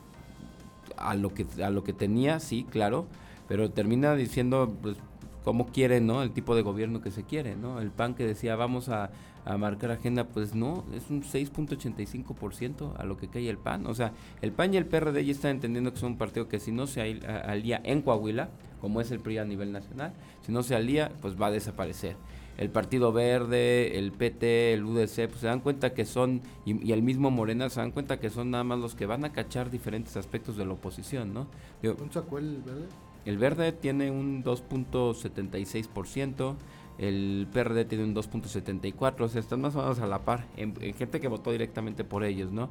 a 0.98 1.16
lo 1.16 1.34
que 1.34 1.46
a 1.64 1.70
lo 1.70 1.84
que 1.84 1.94
tenía, 1.94 2.40
sí, 2.40 2.66
claro, 2.70 3.08
pero 3.48 3.72
termina 3.72 4.16
diciendo 4.16 4.76
pues 4.82 4.98
cómo 5.48 5.68
quiere, 5.68 6.02
¿no? 6.02 6.24
El 6.24 6.32
tipo 6.32 6.58
de 6.58 6.62
gobierno 6.62 7.00
que 7.00 7.10
se 7.10 7.24
quiere, 7.24 7.56
¿no? 7.56 7.80
El 7.80 7.90
PAN 7.90 8.16
que 8.16 8.26
decía, 8.26 8.58
vamos 8.58 8.90
a 8.90 9.12
marcar 9.58 9.92
agenda, 9.92 10.26
pues 10.26 10.54
no, 10.54 10.84
es 10.94 11.10
un 11.10 11.24
6.85% 11.24 12.92
a 12.98 13.06
lo 13.06 13.16
que 13.16 13.30
cae 13.30 13.50
el 13.50 13.58
PAN. 13.58 13.88
O 13.88 13.96
sea, 13.96 14.12
el 14.42 14.52
PAN 14.52 14.74
y 14.74 14.78
el 14.78 14.86
PRD 14.86 15.24
ya 15.24 15.32
están 15.32 15.52
entendiendo 15.52 15.94
que 15.94 16.00
son 16.00 16.12
un 16.12 16.18
partido 16.18 16.50
que 16.50 16.60
si 16.60 16.74
no 16.74 16.86
se 16.86 17.22
alía 17.46 17.80
en 17.86 18.02
Coahuila, 18.02 18.50
como 18.82 19.00
es 19.00 19.10
el 19.12 19.22
PRI 19.22 19.38
a 19.38 19.46
nivel 19.46 19.72
nacional, 19.72 20.12
si 20.42 20.52
no 20.52 20.64
se 20.64 20.76
alía, 20.76 21.14
pues 21.22 21.42
va 21.42 21.48
a 21.48 21.52
desaparecer. 21.52 22.18
El 22.58 22.70
Partido 22.70 23.14
Verde, 23.14 23.98
el 23.98 24.12
PT, 24.12 24.74
el 24.74 24.84
UDC, 24.84 25.30
pues 25.30 25.40
se 25.40 25.48
dan 25.48 25.62
cuenta 25.62 25.94
que 25.94 26.04
son, 26.04 26.42
y, 26.66 26.92
el 26.92 27.04
mismo 27.04 27.32
Morena, 27.32 27.70
se 27.70 27.80
dan 27.80 27.92
cuenta 27.92 28.20
que 28.20 28.30
son 28.30 28.52
nada 28.52 28.66
más 28.66 28.80
los 28.80 28.96
que 28.96 29.06
van 29.06 29.24
a 29.24 29.32
cachar 29.32 29.72
diferentes 29.72 30.18
aspectos 30.18 30.58
de 30.58 30.66
la 30.66 30.74
oposición, 30.74 31.34
¿no? 31.34 31.48
¿Un 31.84 32.12
sacó 32.12 32.38
el 32.38 32.58
verde? 32.64 32.88
El 33.28 33.38
verde 33.38 33.72
tiene 33.74 34.10
un 34.10 34.42
2.76%, 34.42 36.56
el 36.98 37.46
PRD 37.52 37.84
tiene 37.84 38.06
un 38.06 38.16
2.74, 38.16 39.20
o 39.20 39.28
sea, 39.28 39.42
están 39.42 39.60
más 39.60 39.76
o 39.76 39.82
menos 39.82 40.00
a 40.00 40.08
la 40.08 40.20
par, 40.20 40.48
en, 40.56 40.74
gente 40.94 41.20
que 41.20 41.28
votó 41.28 41.52
directamente 41.52 42.06
por 42.06 42.24
ellos, 42.24 42.54
¿no? 42.54 42.70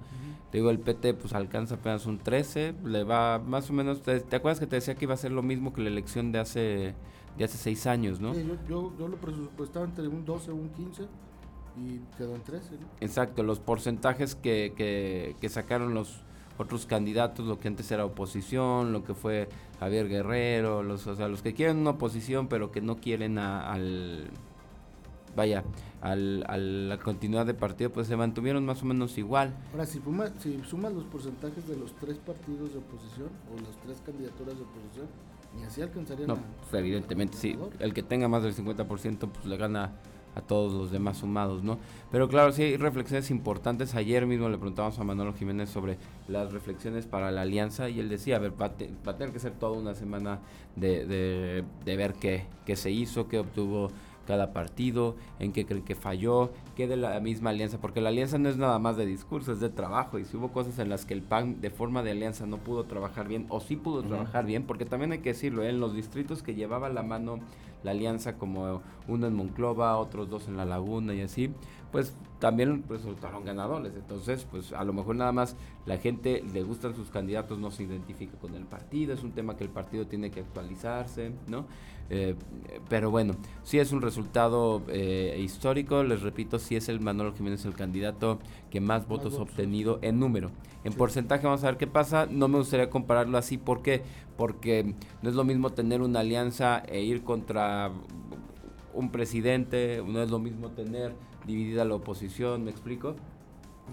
Te 0.50 0.56
digo, 0.56 0.70
el 0.70 0.78
PT 0.78 1.12
pues 1.12 1.34
alcanza 1.34 1.74
apenas 1.74 2.06
un 2.06 2.16
13, 2.16 2.74
le 2.84 3.04
va 3.04 3.38
más 3.38 3.68
o 3.68 3.74
menos, 3.74 4.00
¿te, 4.00 4.24
acuerdas 4.34 4.58
que 4.58 4.66
te 4.66 4.76
decía 4.76 4.94
que 4.94 5.04
iba 5.04 5.12
a 5.12 5.18
ser 5.18 5.30
lo 5.30 5.42
mismo 5.42 5.74
que 5.74 5.82
la 5.82 5.90
elección 5.90 6.32
de 6.32 6.38
hace, 6.38 6.94
de 7.36 7.44
hace 7.44 7.58
seis 7.58 7.86
años, 7.86 8.18
¿no? 8.18 8.32
Sí, 8.32 8.42
yo, 8.66 8.94
yo, 8.98 9.08
lo 9.08 9.18
presupuestaba 9.18 9.84
entre 9.84 10.08
un 10.08 10.24
12 10.24 10.52
o 10.52 10.54
un 10.54 10.70
15 10.70 11.02
y 11.76 12.00
quedó 12.16 12.34
en 12.34 12.40
13, 12.40 12.78
¿no? 12.78 12.86
Exacto, 13.02 13.42
los 13.42 13.60
porcentajes 13.60 14.34
que, 14.34 14.72
que, 14.74 15.36
que 15.38 15.50
sacaron 15.50 15.92
los 15.92 16.22
otros 16.58 16.86
candidatos, 16.86 17.46
lo 17.46 17.58
que 17.58 17.68
antes 17.68 17.90
era 17.90 18.04
oposición, 18.04 18.92
lo 18.92 19.04
que 19.04 19.14
fue 19.14 19.48
Javier 19.80 20.08
Guerrero, 20.08 20.82
los, 20.82 21.06
o 21.06 21.16
sea, 21.16 21.28
los 21.28 21.42
que 21.42 21.54
quieren 21.54 21.78
una 21.78 21.90
oposición 21.90 22.48
pero 22.48 22.70
que 22.70 22.80
no 22.80 22.96
quieren 22.96 23.38
al 23.38 24.30
vaya, 25.36 25.62
al, 26.00 26.44
a 26.48 26.56
la 26.56 26.98
continuidad 26.98 27.46
de 27.46 27.54
partido, 27.54 27.90
pues 27.90 28.08
se 28.08 28.16
mantuvieron 28.16 28.64
más 28.64 28.82
o 28.82 28.86
menos 28.86 29.16
igual. 29.18 29.54
Ahora, 29.72 29.86
si, 29.86 30.00
si 30.40 30.60
sumas 30.64 30.92
los 30.92 31.04
porcentajes 31.04 31.68
de 31.68 31.76
los 31.76 31.92
tres 31.96 32.16
partidos 32.16 32.72
de 32.72 32.78
oposición 32.78 33.28
o 33.52 33.60
las 33.60 33.76
tres 33.84 34.02
candidaturas 34.04 34.56
de 34.56 34.62
oposición, 34.62 35.06
ni 35.54 35.64
así 35.64 35.82
alcanzarían 35.82 36.28
no, 36.28 36.38
pues 36.60 36.74
evidentemente 36.74 37.36
sí, 37.36 37.56
el 37.78 37.94
que 37.94 38.02
tenga 38.02 38.28
más 38.28 38.42
del 38.42 38.54
50% 38.54 39.28
pues 39.28 39.46
le 39.46 39.56
gana 39.56 39.92
a 40.36 40.42
todos 40.42 40.72
los 40.74 40.90
demás 40.90 41.16
sumados, 41.18 41.64
¿no? 41.64 41.78
Pero 42.12 42.28
claro, 42.28 42.52
sí 42.52 42.62
hay 42.62 42.76
reflexiones 42.76 43.30
importantes. 43.30 43.94
Ayer 43.94 44.26
mismo 44.26 44.48
le 44.48 44.58
preguntamos 44.58 44.98
a 44.98 45.04
Manolo 45.04 45.32
Jiménez 45.32 45.70
sobre 45.70 45.96
las 46.28 46.52
reflexiones 46.52 47.06
para 47.06 47.30
la 47.30 47.42
alianza 47.42 47.88
y 47.88 47.98
él 47.98 48.08
decía, 48.08 48.36
a 48.36 48.38
ver, 48.38 48.52
va, 48.60 48.66
a 48.66 49.16
tener 49.16 49.32
que 49.32 49.40
ser 49.40 49.52
toda 49.52 49.72
una 49.72 49.94
semana 49.94 50.40
de, 50.76 51.06
de, 51.06 51.64
de 51.84 51.96
ver 51.96 52.12
qué, 52.14 52.44
qué 52.66 52.76
se 52.76 52.90
hizo, 52.90 53.28
qué 53.28 53.38
obtuvo 53.38 53.90
cada 54.26 54.52
partido, 54.52 55.16
en 55.38 55.52
qué 55.52 55.64
creen 55.64 55.84
que 55.84 55.94
falló, 55.94 56.50
qué 56.74 56.86
de 56.86 56.96
la 56.96 57.18
misma 57.20 57.50
alianza, 57.50 57.78
porque 57.80 58.02
la 58.02 58.10
alianza 58.10 58.36
no 58.36 58.50
es 58.50 58.58
nada 58.58 58.78
más 58.78 58.96
de 58.96 59.06
discurso, 59.06 59.52
es 59.52 59.60
de 59.60 59.70
trabajo, 59.70 60.18
y 60.18 60.24
si 60.24 60.36
hubo 60.36 60.52
cosas 60.52 60.78
en 60.78 60.90
las 60.90 61.06
que 61.06 61.14
el 61.14 61.22
PAN 61.22 61.60
de 61.60 61.70
forma 61.70 62.02
de 62.02 62.10
alianza 62.10 62.44
no 62.44 62.58
pudo 62.58 62.84
trabajar 62.84 63.28
bien, 63.28 63.46
o 63.48 63.60
sí 63.60 63.76
pudo 63.76 64.02
trabajar 64.02 64.44
bien, 64.44 64.64
porque 64.64 64.84
también 64.84 65.12
hay 65.12 65.20
que 65.20 65.30
decirlo, 65.30 65.62
¿eh? 65.62 65.70
en 65.70 65.80
los 65.80 65.94
distritos 65.94 66.42
que 66.42 66.54
llevaba 66.54 66.90
la 66.90 67.02
mano 67.02 67.38
la 67.86 67.92
alianza, 67.92 68.36
como 68.36 68.82
uno 69.06 69.28
en 69.28 69.34
Monclova, 69.34 69.96
otros 69.96 70.28
dos 70.28 70.48
en 70.48 70.56
La 70.56 70.64
Laguna 70.64 71.14
y 71.14 71.20
así, 71.20 71.52
pues 71.92 72.16
también 72.40 72.84
resultaron 72.88 73.44
ganadores. 73.44 73.94
Entonces, 73.94 74.44
pues 74.50 74.72
a 74.72 74.82
lo 74.82 74.92
mejor 74.92 75.14
nada 75.14 75.30
más 75.30 75.56
la 75.86 75.96
gente 75.96 76.42
le 76.52 76.64
gustan 76.64 76.96
sus 76.96 77.10
candidatos, 77.10 77.60
no 77.60 77.70
se 77.70 77.84
identifica 77.84 78.36
con 78.38 78.56
el 78.56 78.64
partido, 78.64 79.14
es 79.14 79.22
un 79.22 79.30
tema 79.30 79.56
que 79.56 79.62
el 79.62 79.70
partido 79.70 80.04
tiene 80.08 80.32
que 80.32 80.40
actualizarse, 80.40 81.30
¿no? 81.46 81.66
Eh, 82.08 82.34
pero 82.88 83.10
bueno, 83.10 83.34
sí 83.62 83.78
es 83.78 83.92
un 83.92 84.00
resultado 84.00 84.82
eh, 84.88 85.38
histórico, 85.42 86.04
les 86.04 86.22
repito, 86.22 86.58
sí 86.58 86.76
es 86.76 86.88
el 86.88 87.00
Manolo 87.00 87.32
Jiménez 87.34 87.64
el 87.64 87.74
candidato 87.74 88.38
que 88.70 88.80
más 88.80 89.08
votos 89.08 89.38
ha 89.38 89.42
obtenido 89.42 89.98
en 90.02 90.20
número. 90.20 90.50
En 90.84 90.92
porcentaje 90.92 91.46
vamos 91.46 91.64
a 91.64 91.66
ver 91.66 91.76
qué 91.76 91.86
pasa, 91.86 92.26
no 92.30 92.48
me 92.48 92.58
gustaría 92.58 92.90
compararlo 92.90 93.38
así, 93.38 93.58
¿por 93.58 93.82
qué? 93.82 94.02
Porque 94.36 94.94
no 95.22 95.28
es 95.28 95.34
lo 95.34 95.44
mismo 95.44 95.70
tener 95.70 96.00
una 96.00 96.20
alianza 96.20 96.78
e 96.86 97.02
ir 97.02 97.24
contra 97.24 97.90
un 98.94 99.10
presidente, 99.10 100.02
no 100.06 100.22
es 100.22 100.30
lo 100.30 100.38
mismo 100.38 100.70
tener 100.70 101.14
dividida 101.44 101.84
la 101.84 101.96
oposición, 101.96 102.64
¿me 102.64 102.70
explico? 102.70 103.16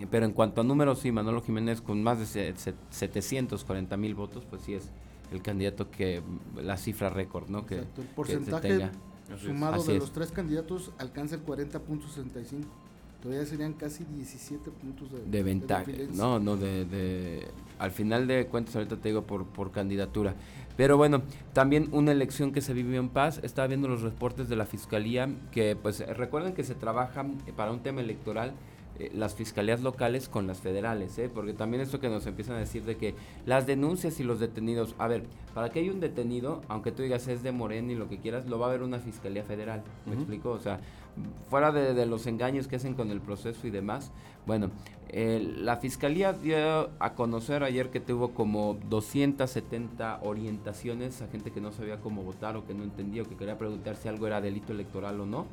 Pero 0.10 0.25
en 0.25 0.32
cuanto 0.32 0.62
a 0.62 0.63
números, 0.63 1.00
sí, 1.00 1.12
Manolo 1.12 1.41
Jiménez 1.41 1.82
con 1.82 2.01
más 2.01 2.20
de 2.20 2.55
740 2.89 3.98
mil 3.98 4.15
votos, 4.15 4.43
pues 4.50 4.63
sí 4.63 4.74
es 4.74 4.91
el 5.32 5.42
candidato 5.42 5.89
que 5.89 6.22
la 6.56 6.77
cifra 6.77 7.10
récord, 7.10 7.50
¿no? 7.50 7.65
Que, 7.65 7.80
el 7.80 7.86
porcentaje 8.15 8.89
sumado 9.44 9.84
de 9.84 9.98
los 9.98 10.12
tres 10.12 10.32
candidatos 10.32 10.92
alcanza 10.98 11.36
el 11.36 11.46
40.65. 11.46 12.65
Todavía 13.22 13.46
serían 13.46 13.74
casi 13.74 14.03
17 14.03 14.70
puntos 14.70 15.10
de, 15.10 15.24
de 15.24 15.44
ventaja. 15.44 15.89
no, 16.13 16.39
no, 16.39 16.58
de, 16.58 17.48
al 17.80 17.92
final 17.92 18.27
de 18.27 18.48
cuentas, 18.48 18.75
ahorita 18.75 18.98
te 18.98 19.10
digo 19.10 19.24
por, 19.24 19.46
por 19.46 19.72
candidatura. 19.72 20.36
Pero 20.75 20.98
bueno, 20.98 21.22
también 21.53 21.88
una 21.92 22.12
elección 22.12 22.51
que 22.51 22.60
se 22.60 22.74
vivió 22.74 23.00
en 23.00 23.10
paz. 23.10 23.39
Estaba 23.44 23.68
viendo 23.68 23.88
los 23.88 24.01
reportes 24.01 24.50
de 24.50 24.56
la 24.56 24.65
fiscalía 24.65 25.30
que, 25.51 25.75
pues, 25.75 26.06
recuerden 26.18 26.53
que 26.53 26.63
se 26.63 26.75
trabaja 26.75 27.25
para 27.56 27.72
un 27.72 27.80
tema 27.80 28.01
electoral 28.01 28.53
eh, 29.00 29.09
las 29.15 29.33
fiscalías 29.33 29.81
locales 29.81 30.29
con 30.29 30.45
las 30.45 30.59
federales, 30.59 31.17
¿eh? 31.17 31.27
porque 31.27 31.53
también 31.53 31.81
esto 31.81 32.00
que 32.00 32.09
nos 32.09 32.27
empiezan 32.27 32.57
a 32.57 32.59
decir 32.59 32.83
de 32.83 32.95
que 32.95 33.15
las 33.43 33.65
denuncias 33.65 34.19
y 34.19 34.23
los 34.23 34.39
detenidos, 34.39 34.93
a 35.00 35.07
ver, 35.07 35.23
para 35.55 35.71
que 35.71 35.79
haya 35.79 35.91
un 35.91 36.00
detenido, 36.00 36.62
aunque 36.67 36.91
tú 36.91 37.01
digas 37.01 37.27
es 37.27 37.41
de 37.41 37.51
Morena 37.51 37.91
y 37.91 37.95
lo 37.95 38.07
que 38.07 38.19
quieras, 38.19 38.45
lo 38.45 38.59
va 38.59 38.67
a 38.67 38.69
ver 38.69 38.83
una 38.83 39.00
fiscalía 39.00 39.43
federal, 39.43 39.81
¿me 40.05 40.13
explico? 40.13 40.51
O 40.51 40.59
sea, 40.59 40.79
fuera 41.50 41.71
de, 41.71 42.05
los 42.05 42.27
engaños 42.27 42.67
que 42.67 42.75
hacen 42.75 42.93
con 42.93 43.09
el 43.09 43.19
proceso 43.19 43.65
y 43.65 43.71
demás, 43.71 44.12
bueno, 44.45 44.69
la 45.12 45.77
fiscalía 45.77 46.33
dio 46.33 46.91
a 47.00 47.13
conocer 47.15 47.63
ayer 47.63 47.89
que 47.89 48.00
tuvo 48.00 48.35
como 48.35 48.77
270 48.89 50.19
orientaciones 50.21 51.19
a 51.23 51.27
gente 51.27 51.50
que 51.50 51.62
no 51.62 51.71
sabía 51.71 52.00
cómo 52.00 52.21
votar 52.21 52.57
o 52.57 52.65
que 52.67 52.75
no 52.75 52.83
entendía 52.83 53.23
o 53.23 53.25
que 53.25 53.35
quería 53.35 53.57
preguntar 53.57 53.95
si 53.95 54.07
algo 54.07 54.27
era 54.27 54.39
delito 54.39 54.71
electoral 54.71 55.19
o 55.19 55.25
no, 55.25 55.47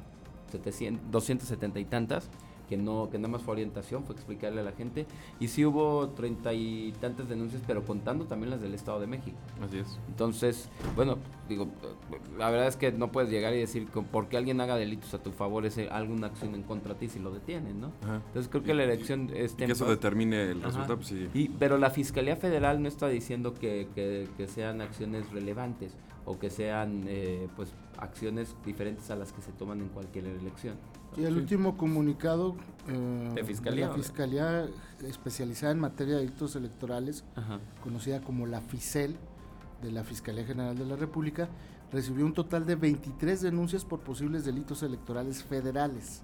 700, 0.50 1.11
270 1.11 1.80
y 1.80 1.85
tantas 1.87 2.28
que 2.71 2.77
no 2.77 3.11
que 3.11 3.19
nada 3.19 3.29
más 3.33 3.43
fue 3.43 3.53
orientación, 3.53 4.05
fue 4.05 4.15
explicarle 4.15 4.61
a 4.61 4.65
la 4.65 4.73
gente. 4.73 5.05
Y 5.41 5.49
sí 5.49 5.67
hubo 5.67 6.09
treinta 6.11 6.55
y 6.55 6.95
tantas 7.00 7.29
denuncias, 7.29 7.61
pero 7.67 7.85
contando 7.85 8.27
también 8.27 8.50
las 8.50 8.62
del 8.62 8.75
Estado 8.75 9.00
de 9.00 9.09
México. 9.09 9.37
Así 9.62 9.79
es. 9.79 9.99
Entonces, 10.09 10.71
bueno, 10.95 11.19
digo, 11.49 11.67
la 12.39 12.49
verdad 12.49 12.69
es 12.69 12.77
que 12.77 12.93
no 12.93 13.11
puedes 13.11 13.29
llegar 13.29 13.53
y 13.55 13.59
decir 13.59 13.89
porque 14.12 14.37
alguien 14.37 14.61
haga 14.61 14.77
delitos 14.77 15.12
a 15.15 15.19
tu 15.19 15.33
favor 15.33 15.67
es 15.67 15.77
alguna 15.91 16.29
acción 16.29 16.55
en 16.55 16.62
contra 16.62 16.95
de 16.95 17.00
ti 17.00 17.09
si 17.09 17.19
lo 17.19 17.33
detienen, 17.33 17.81
¿no? 17.81 17.91
Entonces 18.03 18.49
creo 18.49 18.62
que 18.62 18.73
la 18.73 18.85
elección 18.85 19.31
es 19.35 19.55
que 19.55 19.65
eso 19.65 19.87
determine 19.87 20.53
el 20.53 20.62
resultado, 20.62 20.97
pues 20.97 21.09
sí. 21.09 21.29
Y, 21.35 21.49
pero 21.49 21.77
la 21.77 21.91
Fiscalía 21.91 22.37
Federal 22.37 22.81
no 22.81 22.89
está 22.89 23.09
diciendo 23.09 23.53
que, 23.55 23.89
que, 23.97 24.29
que 24.37 24.47
sean 24.47 24.81
acciones 24.81 25.29
relevantes 25.33 25.97
o 26.25 26.39
que 26.39 26.50
sean 26.50 27.05
eh, 27.09 27.49
pues 27.57 27.73
acciones 28.00 28.54
diferentes 28.64 29.11
a 29.11 29.16
las 29.16 29.33
que 29.33 29.42
se 29.42 29.52
toman 29.52 29.80
en 29.80 29.88
cualquier 29.88 30.26
elección. 30.26 30.76
Y 31.16 31.25
el 31.25 31.37
último 31.37 31.76
comunicado 31.76 32.57
eh, 32.88 33.33
de, 33.35 33.45
fiscalía, 33.45 33.88
la 33.88 33.95
Fiscalía 33.95 34.69
especializada 35.07 35.73
en 35.73 35.80
materia 35.80 36.14
de 36.14 36.21
delitos 36.21 36.57
electorales, 36.57 37.25
conocida 37.83 38.21
como 38.21 38.47
la 38.47 38.61
FICEL, 38.61 39.16
de 39.83 39.90
la 39.90 40.04
Fiscalía 40.04 40.45
General 40.45 40.76
de 40.76 40.85
la 40.85 40.97
República, 40.97 41.49
recibió 41.90 42.26
un 42.26 42.35
total 42.35 42.66
de 42.66 42.76
23 42.76 43.40
denuncias 43.40 43.85
por 43.85 44.00
posibles 44.00 44.45
delitos 44.45 44.83
electorales 44.83 45.42
federales. 45.42 46.23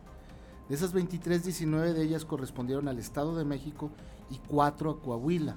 De 0.68 0.74
esas 0.74 0.92
23, 0.92 1.44
19 1.44 1.94
de 1.94 2.02
ellas 2.02 2.24
correspondieron 2.24 2.88
al 2.88 2.98
Estado 2.98 3.36
de 3.36 3.44
México 3.44 3.90
y 4.30 4.38
4 4.48 4.90
a 4.90 5.00
Coahuila. 5.00 5.56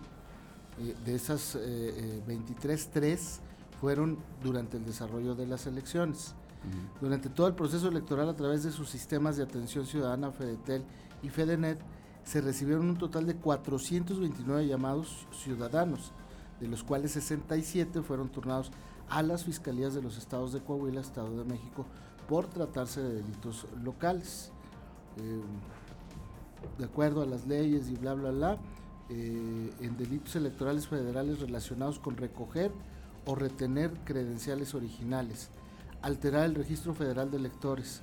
Eh, 0.80 0.96
de 1.04 1.16
esas 1.16 1.58
23, 2.26 2.86
eh, 2.86 2.90
3 2.94 3.42
fueron 3.80 4.18
durante 4.44 4.78
el 4.78 4.86
desarrollo 4.86 5.36
de 5.36 5.48
las 5.48 5.66
elecciones. 5.68 6.36
Durante 7.00 7.30
todo 7.30 7.48
el 7.48 7.56
proceso 7.56 7.88
electoral 7.88 8.28
a 8.28 8.36
través 8.36 8.64
de 8.64 8.72
sus 8.72 8.90
sistemas 8.90 9.38
de 9.38 9.44
atención 9.44 9.86
ciudadana 9.86 10.32
Fedetel 10.32 10.84
y 11.24 11.30
Fedenet 11.30 11.80
se 12.26 12.42
recibieron 12.42 12.90
un 12.90 12.98
total 12.98 13.26
de 13.26 13.36
429 13.36 14.68
llamados 14.68 15.26
ciudadanos, 15.32 16.12
de 16.60 16.68
los 16.68 16.84
cuales 16.84 17.12
67 17.12 18.02
fueron 18.02 18.30
turnados 18.30 18.72
a 19.10 19.24
las 19.24 19.46
fiscalías 19.46 19.94
de 19.94 20.02
los 20.02 20.18
estados 20.18 20.52
de 20.52 20.60
Coahuila, 20.60 21.00
Estado 21.00 21.36
de 21.38 21.46
México, 21.46 21.86
por 22.28 22.48
tratarse 22.48 23.02
de 23.02 23.16
delitos 23.16 23.66
locales. 23.82 24.52
Eh, 25.18 25.42
de 26.78 26.86
acuerdo 26.86 27.22
a 27.22 27.26
las 27.26 27.48
leyes 27.48 27.90
y 27.90 27.96
bla, 27.96 28.14
bla, 28.14 28.32
bla, 28.32 28.58
eh, 29.10 29.74
en 29.80 29.98
delitos 29.98 30.36
electorales 30.36 30.88
federales 30.88 31.40
relacionados 31.40 32.00
con 32.00 32.18
recoger 32.18 32.72
o 33.30 33.36
retener 33.36 33.92
credenciales 34.06 34.74
originales, 34.74 35.50
alterar 36.02 36.46
el 36.46 36.56
registro 36.56 36.96
federal 36.96 37.30
de 37.30 37.38
electores, 37.38 38.02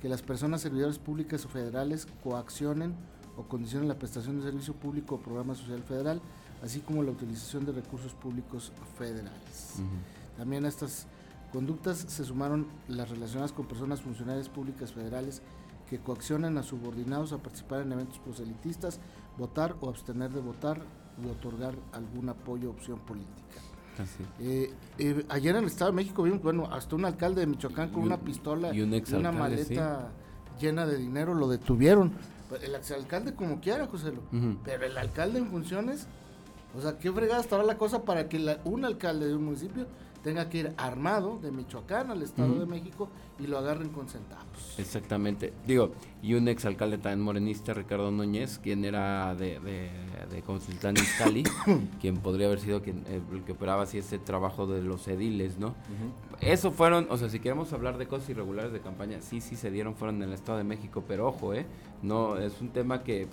que 0.00 0.08
las 0.08 0.22
personas 0.22 0.62
servidores 0.62 0.98
públicas 0.98 1.44
o 1.44 1.50
federales 1.50 2.06
coaccionen 2.24 2.94
o 3.36 3.42
condicionen 3.42 3.86
la 3.86 3.98
prestación 3.98 4.38
de 4.38 4.44
servicio 4.44 4.72
público 4.72 5.16
o 5.16 5.18
programa 5.20 5.54
social 5.54 5.82
federal, 5.82 6.22
así 6.62 6.80
como 6.80 7.02
la 7.02 7.10
utilización 7.10 7.66
de 7.66 7.72
recursos 7.72 8.14
públicos 8.14 8.72
federales. 8.96 9.74
También 10.38 10.64
a 10.64 10.68
estas 10.68 11.06
conductas 11.52 12.06
se 12.08 12.24
sumaron 12.24 12.66
las 12.88 13.10
relacionadas 13.10 13.52
con 13.52 13.66
personas 13.66 14.00
funcionarias 14.00 14.48
públicas 14.48 14.90
federales 14.90 15.42
que 15.90 15.98
coaccionan 15.98 16.56
a 16.56 16.62
subordinados 16.62 17.34
a 17.34 17.38
participar 17.42 17.82
en 17.82 17.92
eventos 17.92 18.18
proselitistas, 18.20 19.00
votar 19.36 19.76
o 19.82 19.90
abstener 19.90 20.30
de 20.30 20.40
votar 20.40 20.80
y 21.22 21.28
otorgar 21.28 21.74
algún 21.92 22.30
apoyo 22.30 22.70
o 22.70 22.72
opción 22.72 23.00
política. 23.00 23.71
Eh, 24.40 24.72
eh, 24.98 25.24
ayer 25.28 25.56
en 25.56 25.64
el 25.64 25.68
Estado 25.68 25.90
de 25.90 25.96
México 25.96 26.22
vimos, 26.22 26.42
bueno, 26.42 26.68
hasta 26.70 26.96
un 26.96 27.04
alcalde 27.04 27.42
de 27.42 27.46
Michoacán 27.46 27.90
con 27.90 28.02
una 28.02 28.18
pistola 28.18 28.74
y, 28.74 28.80
una 28.80 29.32
maleta 29.32 30.10
llena 30.60 30.86
de 30.86 30.96
dinero 30.96 31.34
lo 31.34 31.48
detuvieron. 31.48 32.12
El 32.62 32.74
exalcalde 32.74 33.34
como 33.34 33.60
quiera, 33.60 33.86
José 33.86 34.12
pero 34.64 34.84
el 34.84 34.98
alcalde 34.98 35.38
en 35.38 35.46
funciones, 35.48 36.06
o 36.76 36.82
sea, 36.82 36.98
qué 36.98 37.10
fregada 37.10 37.40
estará 37.40 37.62
la 37.62 37.78
cosa 37.78 38.04
para 38.04 38.28
que 38.28 38.58
un 38.64 38.84
alcalde 38.84 39.26
de 39.26 39.34
un 39.34 39.44
municipio 39.44 39.86
tenga 40.22 40.48
que 40.48 40.58
ir 40.58 40.72
armado 40.76 41.38
de 41.38 41.50
Michoacán 41.50 42.10
al 42.10 42.22
Estado 42.22 42.58
de 42.58 42.66
México 42.66 43.08
y 43.38 43.46
lo 43.46 43.58
agarren 43.58 43.88
con 43.88 44.08
centavos. 44.08 44.78
Exactamente. 44.78 45.52
Digo, 45.66 45.92
y 46.22 46.34
un 46.34 46.48
exalcalde 46.48 46.98
también 46.98 47.20
morenista, 47.20 47.74
Ricardo 47.74 48.10
Núñez, 48.10 48.58
quien 48.58 48.84
era 48.84 49.34
de, 49.34 49.58
de, 49.60 49.90
de 50.30 50.42
Consultán 50.42 50.96
Izcali, 50.96 51.42
quien 52.00 52.18
podría 52.18 52.46
haber 52.46 52.60
sido 52.60 52.82
quien, 52.82 53.04
el 53.08 53.42
que 53.44 53.52
operaba 53.52 53.82
así 53.82 53.98
ese 53.98 54.18
trabajo 54.18 54.66
de 54.66 54.82
los 54.82 55.08
ediles, 55.08 55.58
¿no? 55.58 55.74
Eso 56.40 56.72
fueron, 56.72 57.06
o 57.10 57.18
sea, 57.18 57.28
si 57.28 57.40
queremos 57.40 57.72
hablar 57.72 57.98
de 57.98 58.06
cosas 58.06 58.30
irregulares 58.30 58.72
de 58.72 58.80
campaña, 58.80 59.20
sí, 59.20 59.40
sí 59.40 59.56
se 59.56 59.70
dieron, 59.70 59.94
fueron 59.94 60.22
en 60.22 60.28
el 60.28 60.34
Estado 60.34 60.58
de 60.58 60.64
México, 60.64 61.04
pero 61.06 61.28
ojo, 61.28 61.54
¿eh? 61.54 61.66
No, 62.02 62.38
es 62.38 62.60
un 62.60 62.70
tema 62.70 63.02
que 63.02 63.28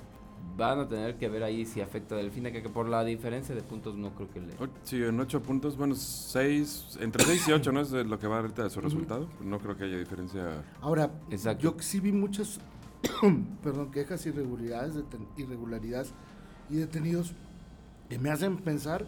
van 0.60 0.80
a 0.80 0.88
tener 0.88 1.17
que 1.17 1.30
ver 1.30 1.43
ahí 1.43 1.65
si 1.65 1.82
afecta 1.82 2.15
a 2.15 2.17
Delfina, 2.17 2.52
que, 2.52 2.62
por 2.62 2.88
la 2.88 3.04
diferencia 3.04 3.56
de 3.56 3.62
puntos 3.62 3.95
no 3.95 4.13
creo 4.13 4.30
que 4.30 4.41
le... 4.41 4.54
Sí, 4.84 5.02
en 5.02 5.19
ocho 5.19 5.41
puntos, 5.41 5.78
bueno, 5.78 5.95
seis, 5.95 6.97
entre 6.99 7.23
seis 7.23 7.47
y 7.47 7.54
ocho, 7.54 7.71
¿no? 7.71 7.82
Es 7.82 7.91
lo 7.91 8.19
que 8.19 8.28
va 8.28 8.39
ahorita 8.39 8.63
de 8.63 8.69
su 8.69 8.82
resultado. 8.82 9.30
No 9.41 9.60
creo 9.60 9.78
que 9.78 9.86
haya 9.86 9.97
diferencia. 9.97 10.63
Ahora, 10.82 11.12
yo 11.60 11.75
sí 11.80 11.99
vi 11.99 12.12
muchas, 12.12 12.60
perdón, 13.63 13.91
quejas, 13.91 14.25
irregularidades, 14.25 14.95
irregularidades 15.38 16.13
y 16.69 16.75
detenidos 16.75 17.34
que 18.10 18.19
me 18.19 18.30
hacen 18.30 18.58
pensar 18.58 19.06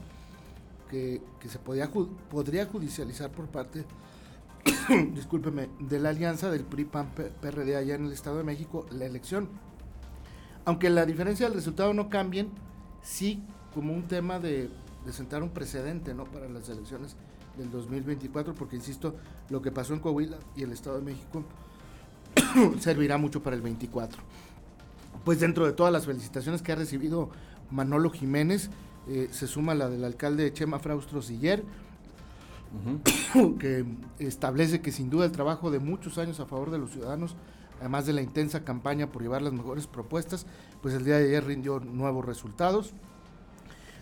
que, 0.89 1.21
se 1.47 1.59
podía, 1.59 1.89
podría 2.29 2.65
judicializar 2.65 3.31
por 3.31 3.47
parte, 3.47 3.85
discúlpeme, 5.13 5.69
de 5.79 5.99
la 5.99 6.09
alianza 6.09 6.49
del 6.51 6.63
PRI-PAN-PRD 6.63 7.75
allá 7.75 7.95
en 7.95 8.05
el 8.05 8.13
Estado 8.13 8.37
de 8.37 8.43
México 8.43 8.85
la 8.91 9.05
elección 9.05 9.49
aunque 10.65 10.89
la 10.89 11.05
diferencia 11.05 11.45
del 11.47 11.55
resultado 11.55 11.93
no 11.93 12.09
cambien, 12.09 12.49
sí 13.01 13.41
como 13.73 13.93
un 13.93 14.03
tema 14.03 14.39
de, 14.39 14.69
sentar 15.11 15.41
un 15.43 15.49
precedente 15.49 16.13
¿no? 16.13 16.25
para 16.25 16.47
las 16.49 16.69
elecciones 16.69 17.15
del 17.57 17.71
2024, 17.71 18.53
porque 18.53 18.75
insisto, 18.75 19.15
lo 19.49 19.61
que 19.61 19.71
pasó 19.71 19.93
en 19.93 19.99
Coahuila 19.99 20.37
y 20.55 20.63
el 20.63 20.71
Estado 20.71 20.97
de 20.97 21.03
México 21.03 21.43
servirá 22.79 23.17
mucho 23.17 23.41
para 23.41 23.55
el 23.55 23.61
24. 23.61 24.21
Pues 25.25 25.39
dentro 25.39 25.65
de 25.65 25.73
todas 25.73 25.91
las 25.91 26.05
felicitaciones 26.05 26.61
que 26.61 26.71
ha 26.71 26.75
recibido 26.75 27.29
Manolo 27.69 28.09
Jiménez, 28.09 28.69
eh, 29.07 29.29
se 29.31 29.47
suma 29.47 29.73
la 29.75 29.89
del 29.89 30.03
alcalde 30.03 30.53
Chema 30.53 30.79
Fraustro 30.79 31.21
Siller, 31.21 31.63
que 33.59 33.85
establece 34.19 34.81
que 34.81 34.91
sin 34.91 35.09
duda 35.09 35.25
el 35.25 35.31
trabajo 35.31 35.71
de 35.71 35.79
muchos 35.79 36.17
años 36.17 36.39
a 36.39 36.45
favor 36.45 36.71
de 36.71 36.77
los 36.77 36.91
ciudadanos 36.91 37.35
además 37.81 38.05
de 38.05 38.13
la 38.13 38.21
intensa 38.21 38.63
campaña 38.63 39.11
por 39.11 39.23
llevar 39.23 39.41
las 39.41 39.53
mejores 39.53 39.87
propuestas, 39.87 40.45
pues 40.81 40.93
el 40.93 41.03
día 41.03 41.17
de 41.17 41.25
ayer 41.25 41.43
rindió 41.43 41.79
nuevos 41.79 42.23
resultados. 42.23 42.93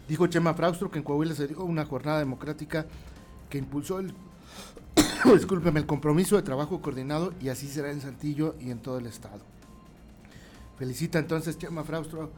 Dijo 0.08 0.28
Chema 0.28 0.54
Fraustro 0.54 0.92
que 0.92 1.00
en 1.00 1.04
Coahuila 1.06 1.34
se 1.34 1.48
dio 1.48 1.64
una 1.64 1.86
jornada 1.86 2.20
democrática 2.20 2.86
que 3.50 3.58
impulsó 3.58 4.00
el, 4.00 4.14
discúlpeme, 5.34 5.80
el 5.80 5.86
compromiso 5.86 6.36
de 6.36 6.42
trabajo 6.42 6.82
coordinado 6.82 7.34
y 7.40 7.48
así 7.48 7.68
será 7.68 7.90
en 7.90 8.02
Santillo 8.02 8.56
y 8.60 8.70
en 8.70 8.80
todo 8.80 8.98
el 8.98 9.06
estado. 9.06 9.40
Felicita 10.78 11.18
entonces 11.18 11.58
Chema 11.58 11.84
Fraustro 11.86 12.32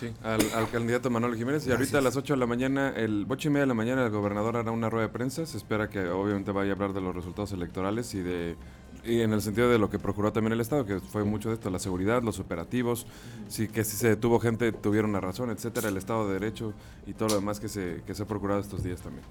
Sí, 0.00 0.12
al, 0.24 0.68
candidato 0.70 1.10
Manuel 1.10 1.36
Jiménez. 1.36 1.64
Y 1.66 1.70
ahorita 1.70 1.98
a 1.98 2.00
las 2.00 2.16
8 2.16 2.32
de 2.32 2.38
la 2.40 2.46
mañana, 2.46 2.92
el 2.96 3.24
8 3.28 3.48
y 3.48 3.50
media 3.52 3.60
de 3.60 3.66
la 3.68 3.74
mañana, 3.74 4.04
el 4.04 4.10
gobernador 4.10 4.56
hará 4.56 4.72
una 4.72 4.90
rueda 4.90 5.06
de 5.06 5.12
prensa. 5.12 5.46
Se 5.46 5.56
espera 5.56 5.88
que 5.88 6.08
obviamente 6.08 6.50
vaya 6.50 6.72
a 6.72 6.74
hablar 6.74 6.92
de 6.92 7.00
los 7.00 7.14
resultados 7.14 7.52
electorales 7.52 8.12
y 8.14 8.20
de 8.20 8.56
Y 9.04 9.20
en 9.20 9.32
el 9.32 9.42
sentido 9.42 9.68
de 9.68 9.78
lo 9.78 9.90
que 9.90 9.98
procuró 9.98 10.32
también 10.32 10.52
el 10.52 10.60
Estado, 10.60 10.86
que 10.86 11.00
fue 11.00 11.24
mucho 11.24 11.48
de 11.48 11.56
esto, 11.56 11.70
la 11.70 11.80
seguridad, 11.80 12.22
los 12.22 12.38
operativos, 12.38 13.06
sí, 13.48 13.66
que 13.66 13.82
si 13.82 13.96
se 13.96 14.08
detuvo 14.10 14.38
gente, 14.38 14.70
tuvieron 14.70 15.10
una 15.10 15.20
razón, 15.20 15.50
etcétera, 15.50 15.88
el 15.88 15.96
Estado 15.96 16.28
de 16.28 16.34
Derecho 16.34 16.72
y 17.06 17.14
todo 17.14 17.30
lo 17.30 17.34
demás 17.34 17.58
que 17.58 17.68
se, 17.68 18.02
que 18.06 18.14
se 18.14 18.22
ha 18.22 18.26
procurado 18.26 18.60
estos 18.60 18.84
días 18.84 19.00
también. 19.00 19.24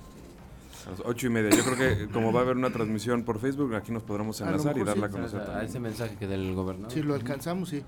A 0.87 0.91
las 0.91 0.99
ocho 1.05 1.27
y 1.27 1.29
media. 1.29 1.51
Yo 1.51 1.63
creo 1.63 1.77
que 1.77 2.07
como 2.11 2.33
va 2.33 2.39
a 2.39 2.43
haber 2.43 2.57
una 2.57 2.71
transmisión 2.71 3.23
por 3.23 3.39
Facebook, 3.39 3.73
aquí 3.75 3.91
nos 3.91 4.03
podremos 4.03 4.41
A 4.41 4.45
lo 4.45 4.51
enlazar 4.51 4.75
y 4.75 4.79
mejor 4.79 4.87
darla 4.87 5.05
a 5.05 5.09
sí. 5.09 5.15
conocer 5.15 5.39
A 5.41 5.45
también. 5.45 5.65
ese 5.67 5.79
mensaje 5.79 6.15
que 6.17 6.27
del 6.27 6.53
gobernador. 6.55 6.91
Si 6.91 7.01
lo 7.03 7.13
alcanzamos, 7.13 7.69
sí. 7.69 7.83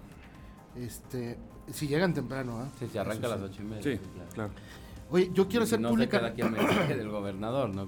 Este, 0.77 1.37
si 1.71 1.87
llegan 1.87 2.13
temprano, 2.13 2.59
¿ah? 2.59 2.69
Sí, 2.79 2.87
se 2.91 2.99
arranca 2.99 3.27
a 3.27 3.31
las 3.31 3.41
ocho 3.41 3.61
y 3.61 3.65
media. 3.65 3.83
Sí, 3.83 3.99
claro. 4.35 4.51
Oye, 5.09 5.29
yo 5.33 5.47
quiero 5.47 5.63
hacer 5.63 5.79
no 5.79 5.89
pública, 5.89 6.25
aquí 6.25 6.41
el 6.41 6.51
mensaje 6.51 6.95
del 6.97 7.09
gobernador, 7.09 7.69
¿no? 7.69 7.87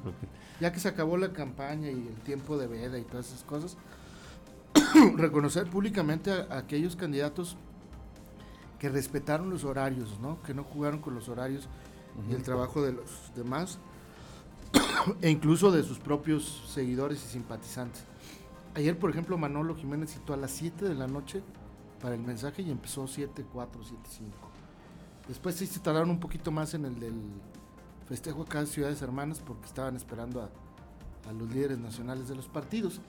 Ya 0.60 0.71
que 0.71 0.80
se 0.80 0.88
acabó 0.88 1.17
la 1.17 1.34
campaña 1.34 1.89
y 1.89 2.08
el 2.08 2.21
tiempo 2.23 2.58
de 2.58 2.67
veda 2.67 2.97
y 2.99 3.04
todas 3.04 3.28
esas 3.28 3.43
cosas, 3.43 3.78
reconocer 5.17 5.69
públicamente 5.69 6.32
a, 6.32 6.47
a 6.49 6.58
aquellos 6.60 6.95
candidatos 6.95 7.58
que 8.80 8.89
respetaron 8.89 9.49
los 9.49 9.63
horarios, 9.63 10.19
¿no? 10.19 10.41
Que 10.43 10.54
no 10.54 10.63
jugaron 10.63 10.99
con 10.99 11.15
los 11.15 11.30
horarios 11.30 11.67
y 12.30 12.34
el 12.34 12.43
trabajo 12.43 12.82
de 12.82 12.93
los 12.93 13.32
demás, 13.36 13.80
e 15.21 15.30
incluso 15.30 15.71
de 15.71 15.84
sus 15.84 15.99
propios 15.99 16.63
seguidores 16.73 17.23
y 17.25 17.28
simpatizantes. 17.28 18.04
Ayer, 18.73 18.97
por 18.97 19.10
ejemplo, 19.10 19.38
Manolo 19.38 19.75
Jiménez 19.75 20.12
citó 20.12 20.34
a 20.34 20.38
las 20.38 20.51
7 20.51 20.86
de 20.86 20.95
la 20.95 21.08
noche 21.08 21.41
para 22.01 22.15
el 22.15 22.21
mensaje 22.21 22.62
y 22.62 22.71
empezó 22.71 23.08
7, 23.08 23.45
4, 23.51 23.82
7, 23.84 24.01
5. 24.08 24.32
Después 25.27 25.55
sí 25.55 25.65
se 25.65 25.79
tardaron 25.79 26.09
un 26.09 26.19
poquito 26.19 26.51
más 26.51 26.73
en 26.73 26.85
el 26.85 26.99
del 26.99 27.19
festejo 28.07 28.43
acá 28.43 28.59
en 28.59 28.67
Ciudades 28.67 29.01
Hermanas 29.01 29.41
porque 29.45 29.65
estaban 29.65 29.95
esperando 29.95 30.41
a, 30.41 30.49
a 31.29 31.33
los 31.33 31.49
líderes 31.51 31.79
nacionales 31.79 32.27
de 32.27 32.35
los 32.35 32.47
partidos. 32.47 33.01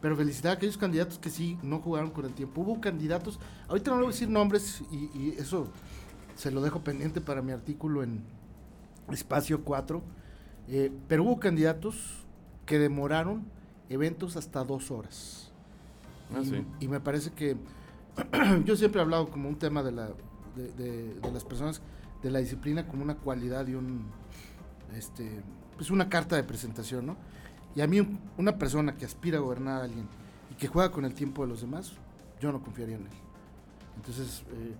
Pero 0.00 0.16
felicidad 0.16 0.52
a 0.52 0.54
aquellos 0.56 0.78
candidatos 0.78 1.18
que 1.18 1.28
sí 1.28 1.58
no 1.62 1.80
jugaron 1.80 2.10
con 2.10 2.24
el 2.24 2.32
tiempo. 2.32 2.60
Hubo 2.60 2.80
candidatos, 2.80 3.40
ahorita 3.68 3.90
no 3.90 3.96
le 3.96 4.02
voy 4.04 4.10
a 4.10 4.14
decir 4.14 4.28
nombres 4.28 4.82
y, 4.92 5.10
y 5.18 5.34
eso 5.38 5.68
se 6.36 6.52
lo 6.52 6.60
dejo 6.60 6.80
pendiente 6.80 7.20
para 7.20 7.42
mi 7.42 7.50
artículo 7.50 8.04
en 8.04 8.22
Espacio 9.10 9.64
4, 9.64 10.02
eh, 10.68 10.92
pero 11.08 11.24
hubo 11.24 11.40
candidatos 11.40 12.24
que 12.64 12.78
demoraron 12.78 13.44
eventos 13.88 14.36
hasta 14.36 14.62
dos 14.62 14.90
horas. 14.90 15.50
Ah, 16.32 16.40
y, 16.42 16.46
sí. 16.46 16.64
y 16.80 16.88
me 16.88 17.00
parece 17.00 17.32
que 17.32 17.56
yo 18.64 18.76
siempre 18.76 19.00
he 19.00 19.04
hablado 19.04 19.30
como 19.30 19.48
un 19.48 19.58
tema 19.58 19.82
de, 19.82 19.92
la, 19.92 20.10
de, 20.66 21.30
las 21.32 21.44
personas, 21.44 21.80
de 22.22 22.30
la 22.30 22.38
disciplina 22.40 22.86
como 22.86 23.02
una 23.02 23.16
cualidad 23.16 23.66
y 23.66 23.74
un, 23.74 24.06
este, 24.96 25.42
pues 25.76 25.90
una 25.90 26.08
carta 26.08 26.36
de 26.36 26.44
presentación, 26.44 27.06
¿no? 27.06 27.16
Y 27.76 27.80
a 27.80 27.86
mí 27.86 28.00
un- 28.00 28.18
una 28.38 28.58
persona 28.58 28.96
que 28.96 29.04
aspira 29.04 29.38
a 29.38 29.40
gobernar 29.40 29.80
a 29.82 29.84
alguien 29.84 30.08
y 30.50 30.54
que 30.54 30.66
juega 30.68 30.90
con 30.90 31.04
el 31.04 31.14
tiempo 31.14 31.42
de 31.42 31.48
los 31.48 31.60
demás, 31.60 31.92
yo 32.40 32.50
no 32.52 32.60
confiaría 32.62 32.96
en 32.96 33.02
él. 33.02 33.08
Entonces, 33.96 34.42
eh, 34.52 34.74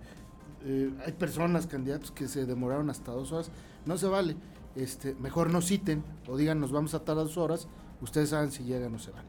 eh, 0.65 0.93
hay 1.05 1.11
personas, 1.13 1.67
candidatos 1.67 2.11
que 2.11 2.27
se 2.27 2.45
demoraron 2.45 2.89
hasta 2.89 3.11
dos 3.11 3.31
horas, 3.31 3.51
no 3.85 3.97
se 3.97 4.07
vale. 4.07 4.35
Este, 4.75 5.15
mejor 5.15 5.49
no 5.51 5.61
citen 5.61 6.03
o 6.27 6.37
digan 6.37 6.59
nos 6.59 6.71
vamos 6.71 6.93
a 6.93 7.03
tardar 7.03 7.25
dos 7.25 7.37
horas, 7.37 7.67
ustedes 8.01 8.29
saben 8.29 8.51
si 8.51 8.63
llegan 8.63 8.93
o 8.95 8.99
se 8.99 9.11
van. 9.11 9.25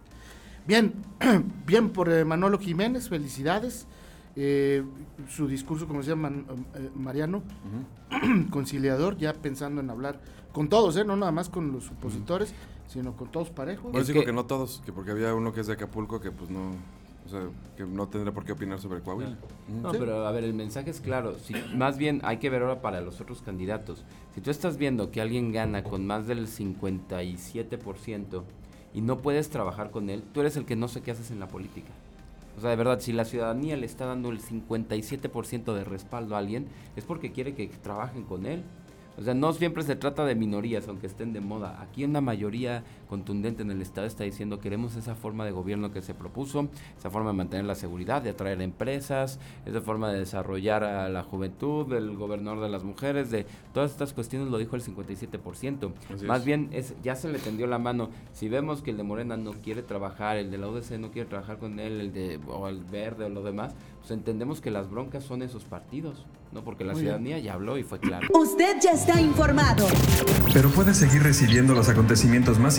Bien, 0.67 0.93
bien 1.67 1.91
por 1.91 2.09
eh, 2.11 2.25
Manolo 2.25 2.59
Jiménez, 2.59 3.09
felicidades. 3.09 3.87
Eh, 4.37 4.85
su 5.29 5.49
discurso, 5.49 5.87
como 5.87 6.01
decía 6.01 6.15
Man- 6.17 6.47
eh, 6.75 6.91
Mariano, 6.95 7.43
conciliador, 8.51 9.17
ya 9.19 9.33
pensando 9.35 9.81
en 9.81 9.91
hablar 9.91 10.21
con 10.53 10.69
todos, 10.69 10.97
¿eh? 10.97 11.05
no 11.05 11.17
nada 11.17 11.33
más 11.33 11.49
con 11.49 11.73
los 11.73 11.91
opositores, 11.91 12.55
sino 12.87 13.17
con 13.17 13.31
todos 13.31 13.51
parejos. 13.51 13.85
Bueno, 13.85 13.99
Es 14.01 14.07
digo 14.09 14.21
que- 14.21 14.27
que 14.27 14.33
no 14.33 14.47
todos, 14.47 14.83
que 14.85 14.93
porque 14.93 15.11
había 15.13 15.35
uno 15.35 15.53
que 15.53 15.61
es 15.61 15.67
de 15.67 15.75
Acapulco 15.75 16.21
que 16.21 16.31
pues 16.31 16.51
no, 16.51 16.71
o 17.27 17.29
sea, 17.29 17.41
que 17.77 17.85
no 17.85 18.09
tendrá 18.09 18.33
por 18.33 18.45
qué 18.45 18.53
opinar 18.53 18.81
sobre 18.81 19.01
Coahuila. 19.01 19.37
No, 19.83 19.93
Sí. 19.93 19.97
pero 20.01 20.27
a 20.27 20.33
ver, 20.33 20.45
el 20.45 20.55
mensaje 20.55 20.91
es 20.91 21.01
claro. 21.01 21.37
Si, 21.39 21.55
más 21.77 21.99
bien 21.99 22.21
hay 22.25 22.39
que 22.39 22.51
ver 22.51 22.63
ahora 22.63 22.81
para 22.83 23.01
los 23.01 23.21
otros 23.21 23.43
candidatos. 23.43 24.05
Si 24.35 24.41
tú 24.41 24.51
estás 24.51 24.77
viendo 24.77 25.11
que 25.11 25.21
alguien 25.21 25.53
gana 25.53 25.85
con 25.85 26.07
más 26.07 26.27
del 26.27 26.47
57% 26.49 28.43
y 28.95 29.01
no 29.03 29.19
puedes 29.19 29.51
trabajar 29.51 29.91
con 29.91 30.11
él, 30.11 30.23
tú 30.33 30.41
eres 30.41 30.57
el 30.57 30.65
que 30.65 30.77
no 30.77 30.89
sé 30.89 31.01
qué 31.03 31.11
haces 31.13 31.31
en 31.31 31.39
la 31.41 31.49
política. 31.49 31.91
O 32.57 32.61
sea, 32.61 32.71
de 32.71 32.77
verdad, 32.77 33.01
si 33.01 33.13
la 33.13 33.25
ciudadanía 33.25 33.77
le 33.77 33.87
está 33.87 34.07
dando 34.07 34.31
el 34.31 34.41
57% 34.41 35.75
de 35.75 35.85
respaldo 35.85 36.35
a 36.35 36.39
alguien, 36.39 36.67
es 36.97 37.05
porque 37.05 37.33
quiere 37.33 37.55
que 37.55 37.69
trabajen 37.69 38.25
con 38.25 38.47
él. 38.47 38.63
O 39.19 39.23
sea, 39.23 39.35
no 39.35 39.53
siempre 39.53 39.83
se 39.83 39.97
trata 39.97 40.25
de 40.25 40.35
minorías, 40.35 40.89
aunque 40.89 41.07
estén 41.07 41.33
de 41.33 41.41
moda. 41.41 41.81
Aquí 41.83 42.05
una 42.05 42.21
mayoría 42.21 42.85
contundente 43.11 43.63
en 43.63 43.73
el 43.73 43.83
Estado 43.83 44.07
está 44.07 44.23
diciendo 44.23 44.61
queremos 44.61 44.95
esa 44.95 45.17
forma 45.17 45.45
de 45.45 45.51
gobierno 45.51 45.93
que 45.93 46.01
se 46.01 46.15
propuso, 46.15 46.69
esa 46.97 47.11
forma 47.11 47.31
de 47.33 47.37
mantener 47.37 47.67
la 47.67 47.75
seguridad, 47.75 48.23
de 48.23 48.31
atraer 48.31 48.63
empresas, 48.63 49.41
esa 49.67 49.81
forma 49.81 50.13
de 50.13 50.21
desarrollar 50.21 50.85
a 50.85 51.09
la 51.09 51.25
juventud, 51.25 51.87
del 51.89 52.17
gobernador 52.17 52.61
de 52.61 52.69
las 52.69 52.85
mujeres, 52.85 53.31
de 53.33 53.47
todas 53.75 53.91
estas 53.91 54.13
cuestiones 54.13 54.49
lo 54.49 54.59
dijo 54.59 54.77
el 54.77 54.83
57%. 54.83 55.93
Así 56.15 56.25
Más 56.25 56.39
es. 56.41 56.45
bien 56.45 56.69
es, 56.73 56.95
ya 57.03 57.17
se 57.17 57.29
le 57.29 57.39
tendió 57.41 57.67
la 57.67 57.79
mano. 57.79 58.11
Si 58.33 58.49
vemos 58.49 58.81
que 58.81 58.93
el 58.93 58.97
de 58.97 59.03
Morena 59.03 59.37
no 59.37 59.53
quiere 59.55 59.83
trabajar, 59.83 60.37
el 60.37 60.51
de 60.53 60.59
la 60.59 60.69
UDC 60.69 60.93
no 61.01 61.11
quiere 61.11 61.29
trabajar 61.29 61.59
con 61.59 61.81
él, 61.81 62.01
el 62.01 62.13
de 62.13 62.39
o 62.49 62.69
el 62.69 62.85
verde 62.85 63.25
o 63.25 63.29
lo 63.29 63.43
demás, 63.43 63.75
pues 63.99 64.13
entendemos 64.13 64.61
que 64.61 64.71
las 64.71 64.89
broncas 64.89 65.25
son 65.25 65.43
esos 65.43 65.65
partidos, 65.65 66.25
¿no? 66.53 66.63
Porque 66.63 66.85
la 66.85 66.93
Muy 66.93 67.03
bien. 67.03 67.15
ciudadanía 67.15 67.39
ya 67.41 67.55
habló 67.55 67.77
y 67.77 67.83
fue 67.83 67.99
claro. 67.99 68.29
Usted 68.33 68.77
ya 68.81 68.93
está 68.93 69.21
informado. 69.21 69.87
Pero 70.55 70.69
puedes 70.71 70.97
seguir 70.97 71.23
recibiendo 71.23 71.75
los 71.75 71.89
acontecimientos 71.89 72.59
más 72.59 72.79